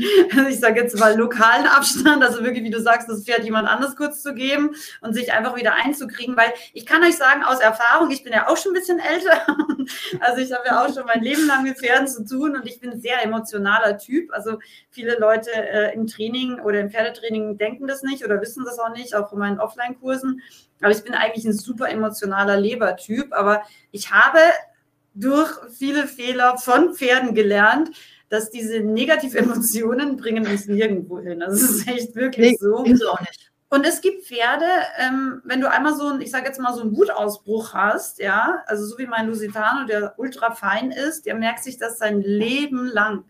ich 0.49 0.59
sage 0.59 0.81
jetzt 0.81 0.97
mal 0.97 1.17
lokalen 1.17 1.67
Abstand, 1.67 2.23
also 2.23 2.43
wirklich, 2.43 2.63
wie 2.63 2.69
du 2.69 2.79
sagst, 2.79 3.09
das 3.09 3.25
Pferd 3.25 3.43
jemand 3.43 3.67
anders 3.67 3.95
kurz 3.95 4.21
zu 4.21 4.33
geben 4.33 4.71
und 5.01 5.13
sich 5.13 5.33
einfach 5.33 5.55
wieder 5.55 5.73
einzukriegen, 5.73 6.37
weil 6.37 6.53
ich 6.73 6.85
kann 6.85 7.03
euch 7.03 7.17
sagen, 7.17 7.43
aus 7.43 7.59
Erfahrung, 7.59 8.09
ich 8.11 8.23
bin 8.23 8.33
ja 8.33 8.47
auch 8.47 8.57
schon 8.57 8.71
ein 8.71 8.79
bisschen 8.79 8.99
älter, 8.99 9.45
also 10.21 10.41
ich 10.41 10.53
habe 10.53 10.63
ja 10.65 10.85
auch 10.85 10.93
schon 10.93 11.05
mein 11.05 11.21
Leben 11.21 11.45
lang 11.47 11.63
mit 11.63 11.77
Pferden 11.77 12.07
zu 12.07 12.25
tun 12.25 12.55
und 12.55 12.65
ich 12.65 12.79
bin 12.79 12.91
ein 12.91 13.01
sehr 13.01 13.23
emotionaler 13.23 13.97
Typ, 13.97 14.31
also 14.33 14.57
viele 14.89 15.17
Leute 15.19 15.51
äh, 15.51 15.93
im 15.93 16.07
Training 16.07 16.59
oder 16.59 16.79
im 16.79 16.89
Pferdetraining 16.89 17.57
denken 17.57 17.87
das 17.87 18.01
nicht 18.01 18.23
oder 18.23 18.39
wissen 18.41 18.63
das 18.65 18.79
auch 18.79 18.93
nicht, 18.93 19.15
auch 19.15 19.29
von 19.29 19.39
meinen 19.39 19.59
Offline-Kursen, 19.59 20.41
aber 20.81 20.91
ich 20.91 21.03
bin 21.03 21.13
eigentlich 21.13 21.45
ein 21.45 21.53
super 21.53 21.89
emotionaler 21.89 22.57
Lebertyp, 22.57 23.33
aber 23.33 23.63
ich 23.91 24.11
habe 24.11 24.39
durch 25.13 25.51
viele 25.77 26.07
Fehler 26.07 26.57
von 26.57 26.95
Pferden 26.95 27.33
gelernt, 27.35 27.91
dass 28.29 28.49
diese 28.49 28.79
Negativemotionen 28.79 30.17
bringen 30.17 30.47
uns 30.47 30.67
nirgendwo 30.67 31.19
hin. 31.19 31.43
Also 31.43 31.65
es 31.65 31.71
ist 31.71 31.87
echt 31.87 32.15
wirklich 32.15 32.51
nee, 32.51 32.57
so. 32.59 32.75
Auch 32.75 33.19
nicht. 33.19 33.51
Und 33.69 33.85
es 33.85 34.01
gibt 34.01 34.25
Pferde, 34.25 34.65
ähm, 34.97 35.41
wenn 35.45 35.61
du 35.61 35.69
einmal 35.69 35.95
so 35.95 36.07
ein, 36.07 36.19
ich 36.19 36.29
sage 36.29 36.45
jetzt 36.45 36.59
mal 36.59 36.73
so 36.73 36.81
einen 36.81 36.95
Wutausbruch 36.95 37.73
hast, 37.73 38.19
ja, 38.19 38.63
also 38.65 38.85
so 38.85 38.97
wie 38.97 39.07
mein 39.07 39.27
Lusitano, 39.27 39.85
der 39.85 40.15
ultra 40.17 40.51
fein 40.51 40.91
ist, 40.91 41.25
der 41.25 41.35
merkt 41.35 41.63
sich 41.63 41.77
das 41.77 41.97
sein 41.97 42.21
Leben 42.21 42.87
lang. 42.87 43.23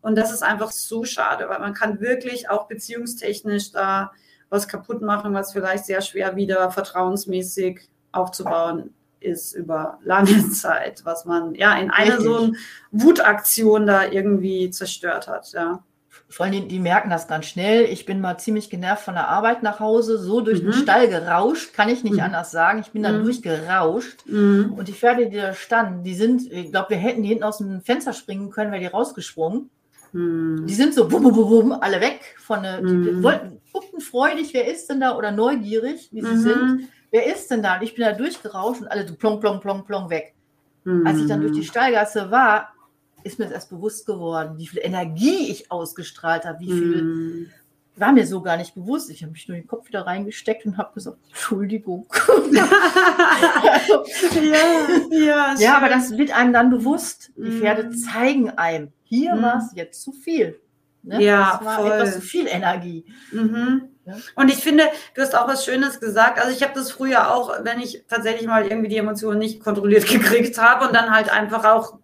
Und 0.00 0.16
das 0.16 0.32
ist 0.32 0.42
einfach 0.42 0.72
so 0.72 1.04
schade, 1.04 1.48
weil 1.50 1.58
man 1.58 1.74
kann 1.74 2.00
wirklich 2.00 2.48
auch 2.48 2.66
beziehungstechnisch 2.66 3.72
da 3.72 4.12
was 4.48 4.68
kaputt 4.68 5.02
machen, 5.02 5.34
was 5.34 5.52
vielleicht 5.52 5.84
sehr 5.84 6.00
schwer 6.00 6.36
wieder 6.36 6.70
vertrauensmäßig 6.70 7.88
aufzubauen 8.12 8.94
ist 9.24 9.54
über 9.54 9.98
lange 10.04 10.50
Zeit, 10.50 11.04
was 11.04 11.24
man 11.24 11.54
ja 11.54 11.76
in 11.78 11.90
einer 11.90 12.20
so 12.20 12.36
eine 12.36 12.52
Wutaktion 12.92 13.86
da 13.86 14.06
irgendwie 14.06 14.70
zerstört 14.70 15.28
hat, 15.28 15.52
ja. 15.52 15.82
Vor 16.28 16.46
allem, 16.46 16.68
die 16.68 16.80
merken 16.80 17.10
das 17.10 17.28
ganz 17.28 17.46
schnell. 17.46 17.84
Ich 17.84 18.06
bin 18.06 18.20
mal 18.20 18.38
ziemlich 18.38 18.70
genervt 18.70 19.04
von 19.04 19.14
der 19.14 19.28
Arbeit 19.28 19.62
nach 19.62 19.78
Hause, 19.78 20.18
so 20.18 20.40
durch 20.40 20.62
mhm. 20.62 20.66
den 20.66 20.72
Stall 20.72 21.08
gerauscht, 21.08 21.74
kann 21.74 21.88
ich 21.88 22.02
nicht 22.02 22.14
mhm. 22.14 22.20
anders 22.20 22.50
sagen. 22.50 22.80
Ich 22.80 22.90
bin 22.90 23.02
dann 23.02 23.20
mhm. 23.20 23.24
durchgerauscht. 23.24 24.26
Mhm. 24.26 24.74
Und 24.76 24.88
die 24.88 24.92
Pferde, 24.92 25.28
die 25.28 25.36
da 25.36 25.54
standen, 25.54 26.02
die 26.02 26.14
sind, 26.14 26.50
ich 26.50 26.70
glaube, 26.70 26.90
wir 26.90 26.96
hätten 26.96 27.22
die 27.22 27.28
hinten 27.28 27.44
aus 27.44 27.58
dem 27.58 27.82
Fenster 27.82 28.12
springen 28.12 28.50
können, 28.50 28.72
wäre 28.72 28.80
die 28.80 28.88
rausgesprungen. 28.88 29.70
Mhm. 30.12 30.66
Die 30.66 30.74
sind 30.74 30.94
so 30.94 31.08
bum, 31.08 31.22
bum, 31.22 31.34
bum, 31.34 31.72
alle 31.72 32.00
weg 32.00 32.20
von 32.38 32.62
mhm. 32.62 33.22
wollten, 33.22 33.60
guckten 33.72 34.00
freudig, 34.00 34.54
wer 34.54 34.66
ist 34.70 34.88
denn 34.88 35.00
da 35.00 35.16
oder 35.16 35.30
neugierig, 35.30 36.08
wie 36.10 36.22
sie 36.22 36.38
sind 36.38 36.88
wer 37.14 37.32
ist 37.32 37.48
denn 37.48 37.62
da? 37.62 37.76
Und 37.76 37.82
ich 37.82 37.94
bin 37.94 38.04
da 38.04 38.12
durchgerauscht 38.12 38.82
und 38.82 38.88
alle 38.88 39.06
so 39.06 39.14
plong, 39.14 39.38
plong, 39.38 39.60
plong, 39.60 39.84
plong 39.84 40.10
weg. 40.10 40.34
Mhm. 40.82 41.06
Als 41.06 41.20
ich 41.20 41.26
dann 41.28 41.40
durch 41.40 41.52
die 41.52 41.62
Stallgasse 41.62 42.32
war, 42.32 42.74
ist 43.22 43.38
mir 43.38 43.44
das 43.44 43.54
erst 43.54 43.70
bewusst 43.70 44.04
geworden, 44.04 44.58
wie 44.58 44.66
viel 44.66 44.80
Energie 44.82 45.48
ich 45.48 45.70
ausgestrahlt 45.70 46.44
habe, 46.44 46.58
wie 46.58 46.72
viel. 46.72 47.02
Mhm. 47.02 47.50
War 47.96 48.10
mir 48.10 48.26
so 48.26 48.42
gar 48.42 48.56
nicht 48.56 48.74
bewusst. 48.74 49.08
Ich 49.10 49.22
habe 49.22 49.30
mich 49.30 49.46
nur 49.46 49.56
den 49.56 49.68
Kopf 49.68 49.86
wieder 49.86 50.04
reingesteckt 50.04 50.66
und 50.66 50.76
habe 50.76 50.92
gesagt, 50.94 51.18
Entschuldigung. 51.28 52.08
also, 52.10 54.04
ja, 54.40 55.16
ja, 55.16 55.54
ja, 55.56 55.76
aber 55.76 55.88
das 55.88 56.18
wird 56.18 56.36
einem 56.36 56.52
dann 56.52 56.70
bewusst. 56.70 57.30
Die 57.36 57.52
Pferde 57.52 57.84
mhm. 57.84 57.96
zeigen 57.96 58.50
einem, 58.50 58.88
hier 59.04 59.36
mhm. 59.36 59.42
war 59.42 59.58
es 59.58 59.70
jetzt 59.76 60.02
zu 60.02 60.10
viel. 60.10 60.58
Ne? 61.04 61.22
Ja, 61.22 61.58
das 61.58 61.64
war 61.64 61.76
voll. 61.78 61.92
etwas 61.92 62.14
zu 62.14 62.20
viel 62.22 62.48
Energie. 62.48 63.04
Mhm. 63.30 63.93
Und 64.36 64.48
ich 64.50 64.56
finde, 64.56 64.84
du 65.14 65.22
hast 65.22 65.34
auch 65.34 65.48
was 65.48 65.64
Schönes 65.64 66.00
gesagt. 66.00 66.38
Also 66.38 66.52
ich 66.52 66.62
habe 66.62 66.74
das 66.74 66.90
früher 66.90 67.34
auch, 67.34 67.64
wenn 67.64 67.80
ich 67.80 68.04
tatsächlich 68.08 68.46
mal 68.46 68.66
irgendwie 68.66 68.88
die 68.88 68.96
Emotionen 68.96 69.38
nicht 69.38 69.60
kontrolliert 69.60 70.06
gekriegt 70.08 70.58
habe 70.58 70.86
und 70.86 70.94
dann 70.94 71.10
halt 71.10 71.32
einfach 71.32 71.64
auch 71.64 71.98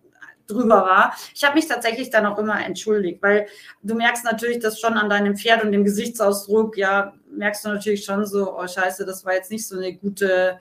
drüber 0.47 0.83
war. 0.83 1.15
Ich 1.35 1.45
habe 1.45 1.55
mich 1.55 1.67
tatsächlich 1.67 2.11
dann 2.11 2.27
auch 2.27 2.39
immer 2.39 2.65
entschuldigt, 2.65 3.23
weil 3.23 3.47
du 3.83 3.95
merkst 3.95 4.25
natürlich 4.25 4.59
das 4.59 4.81
schon 4.81 4.95
an 4.95 5.09
deinem 5.09 5.37
Pferd 5.37 5.63
und 5.63 5.73
dem 5.73 5.85
Gesichtsausdruck, 5.85 6.77
ja, 6.77 7.15
merkst 7.31 7.65
du 7.65 7.69
natürlich 7.69 8.05
schon 8.05 8.27
so, 8.27 8.57
oh 8.59 8.67
scheiße, 8.67 9.07
das 9.07 9.25
war 9.25 9.35
jetzt 9.35 9.51
nicht 9.51 9.67
so 9.67 9.77
eine 9.77 9.95
gute 9.95 10.59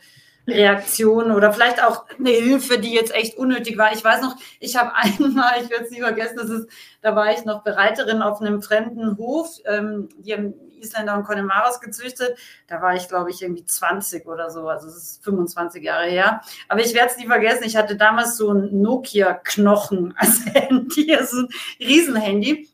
Reaktion 0.51 1.31
oder 1.31 1.53
vielleicht 1.53 1.83
auch 1.83 2.05
eine 2.17 2.31
Hilfe, 2.31 2.79
die 2.79 2.93
jetzt 2.93 3.13
echt 3.13 3.37
unnötig 3.37 3.77
war. 3.77 3.93
Ich 3.93 4.03
weiß 4.03 4.21
noch, 4.21 4.35
ich 4.59 4.75
habe 4.75 4.93
einmal, 4.95 5.61
ich 5.61 5.69
werde 5.69 5.85
es 5.85 5.91
nie 5.91 6.01
vergessen, 6.01 6.37
das 6.37 6.49
ist, 6.49 6.69
da 7.01 7.15
war 7.15 7.31
ich 7.31 7.45
noch 7.45 7.63
Bereiterin 7.63 8.21
auf 8.21 8.41
einem 8.41 8.61
fremden 8.61 9.17
Hof, 9.17 9.57
ähm, 9.65 10.09
die 10.17 10.33
haben 10.33 10.53
Isländer 10.79 11.15
und 11.15 11.25
Conemaras 11.25 11.81
gezüchtet. 11.81 12.37
Da 12.67 12.81
war 12.81 12.95
ich, 12.95 13.07
glaube 13.07 13.29
ich, 13.29 13.41
irgendwie 13.41 13.65
20 13.65 14.25
oder 14.27 14.49
so. 14.49 14.67
Also 14.67 14.87
es 14.87 14.95
ist 14.95 15.23
25 15.23 15.83
Jahre 15.83 16.07
her. 16.07 16.41
Aber 16.67 16.81
ich 16.81 16.93
werde 16.93 17.11
es 17.11 17.17
nie 17.17 17.27
vergessen. 17.27 17.65
Ich 17.65 17.75
hatte 17.75 17.95
damals 17.95 18.37
so 18.37 18.51
ein 18.51 18.81
Nokia-Knochen 18.81 20.13
als 20.17 20.45
Handy, 20.45 21.15
also 21.15 21.41
ein 21.41 21.47
Riesenhandy 21.79 22.69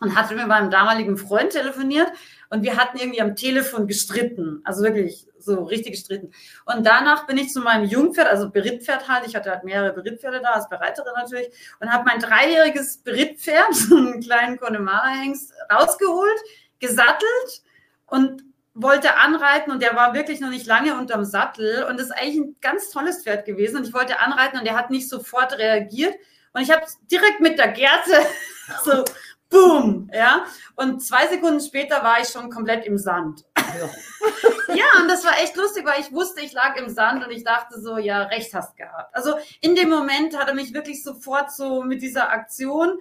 und 0.00 0.14
hatte 0.14 0.34
mit 0.34 0.46
meinem 0.46 0.70
damaligen 0.70 1.16
Freund 1.16 1.50
telefoniert 1.50 2.08
und 2.50 2.62
wir 2.62 2.76
hatten 2.76 2.98
irgendwie 2.98 3.20
am 3.20 3.36
Telefon 3.36 3.86
gestritten. 3.86 4.60
Also 4.64 4.82
wirklich 4.82 5.26
so 5.38 5.64
richtig 5.64 5.92
gestritten. 5.92 6.32
Und 6.64 6.86
danach 6.86 7.26
bin 7.26 7.36
ich 7.36 7.52
zu 7.52 7.60
meinem 7.60 7.84
Jungpferd, 7.84 8.28
also 8.28 8.50
Berittpferd 8.50 9.08
halt, 9.08 9.26
ich 9.26 9.36
hatte 9.36 9.50
halt 9.50 9.64
mehrere 9.64 9.92
Berittpferde 9.92 10.40
da, 10.40 10.50
als 10.50 10.68
Bereiterin 10.68 11.12
natürlich, 11.16 11.48
und 11.80 11.92
habe 11.92 12.04
mein 12.06 12.20
dreijähriges 12.20 12.98
Berittpferd, 12.98 13.74
einen 13.90 14.20
kleinen 14.20 14.58
Connemara-Hengst, 14.58 15.52
rausgeholt, 15.72 16.38
gesattelt 16.78 17.62
und 18.06 18.44
wollte 18.74 19.16
anreiten. 19.16 19.72
Und 19.72 19.82
der 19.82 19.94
war 19.94 20.14
wirklich 20.14 20.40
noch 20.40 20.50
nicht 20.50 20.66
lange 20.66 20.96
unterm 20.96 21.24
Sattel. 21.24 21.84
Und 21.84 21.98
das 21.98 22.06
ist 22.06 22.12
eigentlich 22.12 22.36
ein 22.36 22.56
ganz 22.60 22.90
tolles 22.90 23.22
Pferd 23.22 23.44
gewesen. 23.44 23.76
Und 23.76 23.86
ich 23.86 23.94
wollte 23.94 24.20
anreiten 24.20 24.58
und 24.58 24.64
der 24.64 24.76
hat 24.76 24.90
nicht 24.90 25.08
sofort 25.08 25.58
reagiert. 25.58 26.14
Und 26.52 26.62
ich 26.62 26.70
habe 26.70 26.82
direkt 27.10 27.40
mit 27.40 27.58
der 27.58 27.68
Gerte 27.68 28.26
so 28.84 29.04
boom, 29.50 30.10
ja 30.12 30.44
und 30.76 31.00
zwei 31.00 31.26
Sekunden 31.26 31.60
später 31.60 32.02
war 32.02 32.20
ich 32.20 32.28
schon 32.28 32.50
komplett 32.50 32.86
im 32.86 32.98
Sand. 32.98 33.44
Ja. 33.56 34.74
ja, 34.74 34.84
und 35.00 35.08
das 35.08 35.24
war 35.24 35.38
echt 35.42 35.56
lustig, 35.56 35.84
weil 35.84 36.00
ich 36.00 36.12
wusste, 36.12 36.40
ich 36.40 36.52
lag 36.52 36.76
im 36.76 36.88
Sand 36.88 37.24
und 37.24 37.32
ich 37.32 37.44
dachte 37.44 37.80
so, 37.80 37.98
ja, 37.98 38.22
recht 38.22 38.54
hast 38.54 38.76
gehabt. 38.76 39.14
Also 39.14 39.34
in 39.60 39.74
dem 39.74 39.90
Moment 39.90 40.38
hat 40.38 40.48
er 40.48 40.54
mich 40.54 40.72
wirklich 40.72 41.02
sofort 41.02 41.52
so 41.52 41.82
mit 41.82 42.00
dieser 42.00 42.30
Aktion 42.30 42.98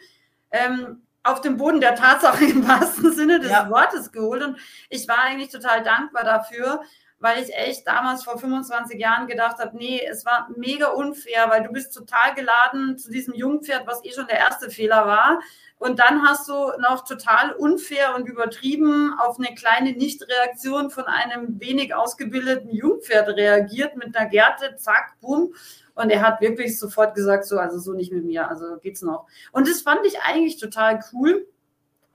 ähm, 0.51 1.03
auf 1.23 1.41
dem 1.41 1.57
Boden 1.57 1.81
der 1.81 1.95
Tatsache 1.95 2.45
im 2.49 2.67
wahrsten 2.67 3.13
Sinne 3.13 3.39
des 3.39 3.51
ja. 3.51 3.69
Wortes 3.69 4.11
geholt. 4.11 4.43
Und 4.43 4.57
ich 4.89 5.07
war 5.07 5.19
eigentlich 5.19 5.49
total 5.49 5.83
dankbar 5.83 6.23
dafür, 6.23 6.81
weil 7.19 7.43
ich 7.43 7.53
echt 7.55 7.87
damals 7.87 8.23
vor 8.23 8.37
25 8.37 8.99
Jahren 8.99 9.27
gedacht 9.27 9.57
habe, 9.59 9.75
nee, 9.75 10.01
es 10.05 10.25
war 10.25 10.49
mega 10.55 10.87
unfair, 10.87 11.49
weil 11.49 11.63
du 11.63 11.71
bist 11.71 11.93
total 11.93 12.35
geladen 12.35 12.97
zu 12.97 13.11
diesem 13.11 13.33
Jungpferd, 13.33 13.87
was 13.87 14.03
eh 14.03 14.11
schon 14.11 14.27
der 14.27 14.37
erste 14.37 14.69
Fehler 14.69 15.07
war. 15.07 15.39
Und 15.79 15.99
dann 15.99 16.23
hast 16.23 16.49
du 16.49 16.53
noch 16.79 17.05
total 17.05 17.53
unfair 17.53 18.15
und 18.15 18.27
übertrieben 18.27 19.13
auf 19.19 19.37
eine 19.37 19.53
kleine 19.53 19.91
Nichtreaktion 19.91 20.89
von 20.89 21.05
einem 21.05 21.59
wenig 21.59 21.93
ausgebildeten 21.93 22.71
Jungpferd 22.71 23.29
reagiert 23.29 23.95
mit 23.95 24.15
einer 24.15 24.27
Gerte, 24.29 24.75
zack, 24.77 25.15
bumm. 25.21 25.53
Und 25.93 26.09
er 26.09 26.21
hat 26.21 26.41
wirklich 26.41 26.79
sofort 26.79 27.15
gesagt, 27.15 27.45
so, 27.45 27.59
also 27.59 27.77
so 27.79 27.93
nicht 27.93 28.11
mit 28.11 28.25
mir, 28.25 28.49
also 28.49 28.77
geht's 28.81 29.01
noch. 29.01 29.27
Und 29.51 29.67
das 29.67 29.81
fand 29.81 30.05
ich 30.05 30.19
eigentlich 30.21 30.57
total 30.57 30.99
cool. 31.13 31.47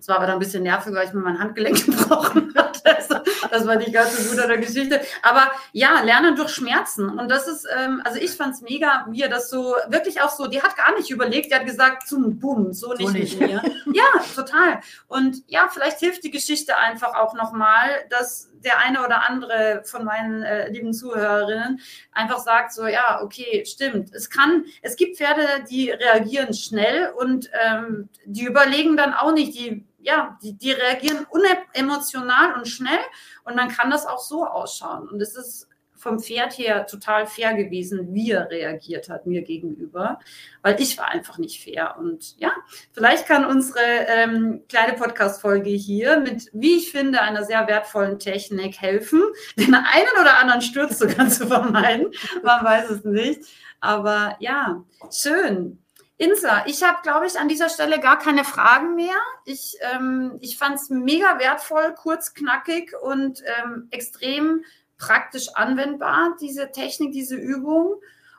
Das 0.02 0.08
war 0.08 0.16
aber 0.16 0.26
dann 0.26 0.34
ein 0.34 0.40
bisschen 0.40 0.64
nervig, 0.64 0.92
weil 0.94 1.06
ich 1.06 1.14
mir 1.14 1.20
mein 1.20 1.38
Handgelenk 1.38 1.86
gebrochen 1.86 2.52
hatte. 2.56 2.96
Also, 2.96 3.14
das 3.48 3.66
war 3.68 3.76
nicht 3.76 3.92
ganz 3.92 4.16
so 4.16 4.30
gut 4.30 4.42
an 4.42 4.48
der 4.48 4.58
Geschichte. 4.58 5.00
Aber 5.22 5.52
ja, 5.70 6.00
lernen 6.00 6.34
durch 6.34 6.50
Schmerzen. 6.50 7.20
Und 7.20 7.30
das 7.30 7.46
ist, 7.46 7.68
ähm, 7.78 8.02
also 8.04 8.18
ich 8.18 8.32
fand 8.32 8.52
es 8.52 8.62
mega, 8.62 9.06
wie 9.10 9.22
er 9.22 9.28
das 9.28 9.48
so, 9.48 9.76
wirklich 9.86 10.20
auch 10.20 10.30
so, 10.30 10.48
die 10.48 10.60
hat 10.60 10.76
gar 10.76 10.92
nicht 10.96 11.10
überlegt, 11.10 11.52
die 11.52 11.54
hat 11.54 11.66
gesagt, 11.66 12.08
zum 12.08 12.40
Bumm, 12.40 12.72
so 12.72 12.94
nicht, 12.94 13.06
so 13.06 13.12
nicht. 13.12 13.38
mit 13.38 13.48
mir. 13.48 13.62
Ja, 13.92 14.02
total. 14.34 14.80
Und 15.06 15.44
ja, 15.46 15.68
vielleicht 15.72 16.00
hilft 16.00 16.24
die 16.24 16.32
Geschichte 16.32 16.76
einfach 16.76 17.14
auch 17.14 17.34
nochmal, 17.34 17.88
dass 18.10 18.50
der 18.64 18.79
eine 18.79 19.05
oder 19.05 19.29
andere 19.29 19.83
von 19.85 20.05
meinen 20.05 20.42
äh, 20.42 20.68
lieben 20.70 20.92
Zuhörerinnen 20.92 21.81
einfach 22.12 22.38
sagt 22.38 22.72
so, 22.72 22.87
ja, 22.87 23.20
okay, 23.22 23.64
stimmt. 23.66 24.14
Es 24.14 24.31
kann, 24.31 24.64
es 24.83 24.96
gibt 24.96 25.16
Pferde, 25.16 25.64
die 25.70 25.90
reagieren 25.90 26.55
schnell 26.55 27.11
und 27.16 27.51
ähm, 27.64 28.09
die 28.25 28.44
überlegen 28.44 28.96
dann 28.96 29.14
auch 29.14 29.33
nicht, 29.33 29.55
die 29.55 29.87
ja, 30.05 30.37
die, 30.42 30.55
die 30.55 30.72
reagieren 30.72 31.27
unemotional 31.31 32.55
und 32.55 32.66
schnell 32.66 32.98
und 33.44 33.57
dann 33.57 33.68
kann 33.68 33.90
das 33.90 34.05
auch 34.05 34.18
so 34.18 34.44
ausschauen. 34.44 35.09
Und 35.09 35.20
es 35.20 35.37
ist 35.37 35.68
vom 36.02 36.18
Pferd 36.18 36.58
her 36.58 36.86
total 36.86 37.26
fair 37.26 37.54
gewesen, 37.54 38.12
wie 38.12 38.32
er 38.32 38.50
reagiert 38.50 39.08
hat 39.08 39.24
mir 39.24 39.42
gegenüber, 39.42 40.18
weil 40.60 40.80
ich 40.80 40.98
war 40.98 41.08
einfach 41.08 41.38
nicht 41.38 41.62
fair. 41.62 41.96
Und 41.96 42.36
ja, 42.38 42.52
vielleicht 42.92 43.26
kann 43.28 43.44
unsere 43.44 43.80
ähm, 44.08 44.64
kleine 44.68 44.94
Podcast-Folge 44.94 45.70
hier 45.70 46.18
mit, 46.18 46.50
wie 46.52 46.76
ich 46.78 46.90
finde, 46.90 47.22
einer 47.22 47.44
sehr 47.44 47.68
wertvollen 47.68 48.18
Technik 48.18 48.80
helfen, 48.80 49.22
den 49.56 49.74
einen 49.74 50.20
oder 50.20 50.38
anderen 50.38 50.60
Sturz 50.60 50.98
sogar 50.98 51.28
zu 51.28 51.46
vermeiden. 51.46 52.12
Man 52.42 52.64
weiß 52.64 52.90
es 52.90 53.04
nicht. 53.04 53.42
Aber 53.78 54.36
ja, 54.40 54.84
schön. 55.10 55.78
Insa, 56.18 56.64
ich 56.66 56.82
habe, 56.82 56.98
glaube 57.02 57.26
ich, 57.26 57.38
an 57.38 57.48
dieser 57.48 57.68
Stelle 57.68 57.98
gar 57.98 58.18
keine 58.18 58.44
Fragen 58.44 58.94
mehr. 58.94 59.16
Ich, 59.44 59.76
ähm, 59.92 60.38
ich 60.40 60.56
fand 60.56 60.76
es 60.76 60.88
mega 60.88 61.38
wertvoll, 61.38 61.94
kurz, 61.96 62.34
knackig 62.34 62.92
und 63.00 63.42
ähm, 63.60 63.88
extrem 63.90 64.64
praktisch 65.02 65.48
anwendbar, 65.54 66.36
diese 66.40 66.70
Technik, 66.70 67.12
diese 67.12 67.34
Übung. 67.34 67.96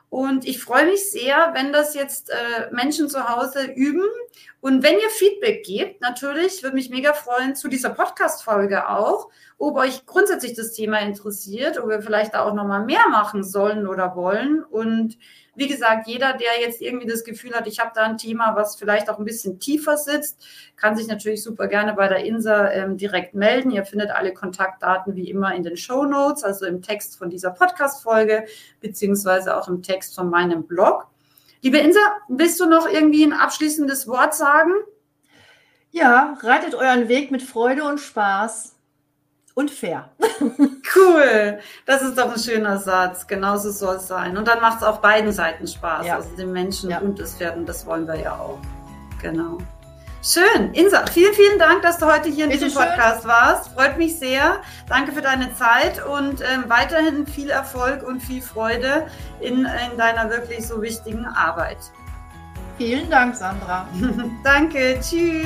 Und 0.08 0.46
ich 0.46 0.62
freue 0.62 0.86
mich 0.86 1.10
sehr, 1.10 1.50
wenn 1.52 1.72
das 1.72 1.94
jetzt 1.94 2.30
äh, 2.30 2.70
Menschen 2.72 3.10
zu 3.10 3.28
Hause 3.28 3.64
üben. 3.64 4.08
Und 4.64 4.82
wenn 4.82 4.98
ihr 4.98 5.10
Feedback 5.10 5.62
gebt, 5.62 6.00
natürlich, 6.00 6.62
würde 6.62 6.76
mich 6.76 6.88
mega 6.88 7.12
freuen 7.12 7.54
zu 7.54 7.68
dieser 7.68 7.90
Podcast-Folge 7.90 8.88
auch, 8.88 9.28
ob 9.58 9.76
euch 9.76 10.06
grundsätzlich 10.06 10.54
das 10.54 10.72
Thema 10.72 11.00
interessiert, 11.00 11.78
ob 11.78 11.90
wir 11.90 12.00
vielleicht 12.00 12.32
da 12.32 12.46
auch 12.46 12.54
nochmal 12.54 12.82
mehr 12.82 13.06
machen 13.10 13.44
sollen 13.44 13.86
oder 13.86 14.16
wollen. 14.16 14.64
Und 14.64 15.18
wie 15.54 15.68
gesagt, 15.68 16.06
jeder, 16.06 16.32
der 16.32 16.62
jetzt 16.62 16.80
irgendwie 16.80 17.06
das 17.06 17.24
Gefühl 17.24 17.52
hat, 17.52 17.66
ich 17.66 17.78
habe 17.78 17.90
da 17.94 18.04
ein 18.04 18.16
Thema, 18.16 18.56
was 18.56 18.76
vielleicht 18.76 19.10
auch 19.10 19.18
ein 19.18 19.26
bisschen 19.26 19.60
tiefer 19.60 19.98
sitzt, 19.98 20.42
kann 20.76 20.96
sich 20.96 21.08
natürlich 21.08 21.42
super 21.42 21.68
gerne 21.68 21.92
bei 21.92 22.08
der 22.08 22.24
INSA 22.24 22.70
ähm, 22.70 22.96
direkt 22.96 23.34
melden. 23.34 23.70
Ihr 23.70 23.84
findet 23.84 24.12
alle 24.12 24.32
Kontaktdaten 24.32 25.14
wie 25.14 25.28
immer 25.28 25.54
in 25.54 25.62
den 25.62 25.76
Show 25.76 26.06
Notes, 26.06 26.42
also 26.42 26.64
im 26.64 26.80
Text 26.80 27.18
von 27.18 27.28
dieser 27.28 27.50
Podcast-Folge, 27.50 28.46
beziehungsweise 28.80 29.58
auch 29.58 29.68
im 29.68 29.82
Text 29.82 30.14
von 30.14 30.30
meinem 30.30 30.66
Blog. 30.66 31.08
Liebe 31.64 31.78
Insa, 31.78 31.98
willst 32.28 32.60
du 32.60 32.66
noch 32.66 32.86
irgendwie 32.86 33.24
ein 33.24 33.32
abschließendes 33.32 34.06
Wort 34.06 34.34
sagen? 34.34 34.70
Ja, 35.92 36.36
reitet 36.42 36.74
euren 36.74 37.08
Weg 37.08 37.30
mit 37.30 37.42
Freude 37.42 37.84
und 37.84 38.00
Spaß 38.00 38.76
und 39.54 39.70
fair. 39.70 40.10
Cool. 40.96 41.58
Das 41.86 42.02
ist 42.02 42.18
doch 42.18 42.30
ein 42.32 42.38
schöner 42.38 42.78
Satz. 42.78 43.26
Genauso 43.26 43.72
soll 43.72 43.96
es 43.96 44.06
sein. 44.06 44.36
Und 44.36 44.46
dann 44.46 44.60
macht 44.60 44.76
es 44.76 44.84
auf 44.84 45.00
beiden 45.00 45.32
Seiten 45.32 45.66
Spaß. 45.66 46.06
Ja. 46.06 46.16
Also 46.16 46.36
den 46.36 46.52
Menschen 46.52 46.90
ja. 46.90 47.00
und 47.00 47.18
das 47.18 47.34
Pferden. 47.34 47.66
Das 47.66 47.84
wollen 47.84 48.06
wir 48.06 48.14
ja 48.14 48.36
auch. 48.38 48.60
Genau. 49.20 49.58
Schön. 50.24 50.72
Insa, 50.72 51.04
vielen, 51.12 51.34
vielen 51.34 51.58
Dank, 51.58 51.82
dass 51.82 51.98
du 51.98 52.06
heute 52.06 52.30
hier 52.30 52.44
in 52.44 52.50
Bitte 52.50 52.64
diesem 52.64 52.82
Podcast 52.82 53.20
schön. 53.20 53.30
warst. 53.30 53.74
Freut 53.74 53.98
mich 53.98 54.18
sehr. 54.18 54.62
Danke 54.88 55.12
für 55.12 55.20
deine 55.20 55.54
Zeit 55.54 56.02
und 56.02 56.40
ähm, 56.40 56.64
weiterhin 56.68 57.26
viel 57.26 57.50
Erfolg 57.50 58.02
und 58.02 58.20
viel 58.20 58.40
Freude 58.40 59.06
in, 59.40 59.66
in 59.66 59.98
deiner 59.98 60.30
wirklich 60.30 60.66
so 60.66 60.80
wichtigen 60.80 61.26
Arbeit. 61.26 61.76
Vielen 62.78 63.10
Dank, 63.10 63.36
Sandra. 63.36 63.86
Danke. 64.44 64.98
Tschüss. 65.02 65.44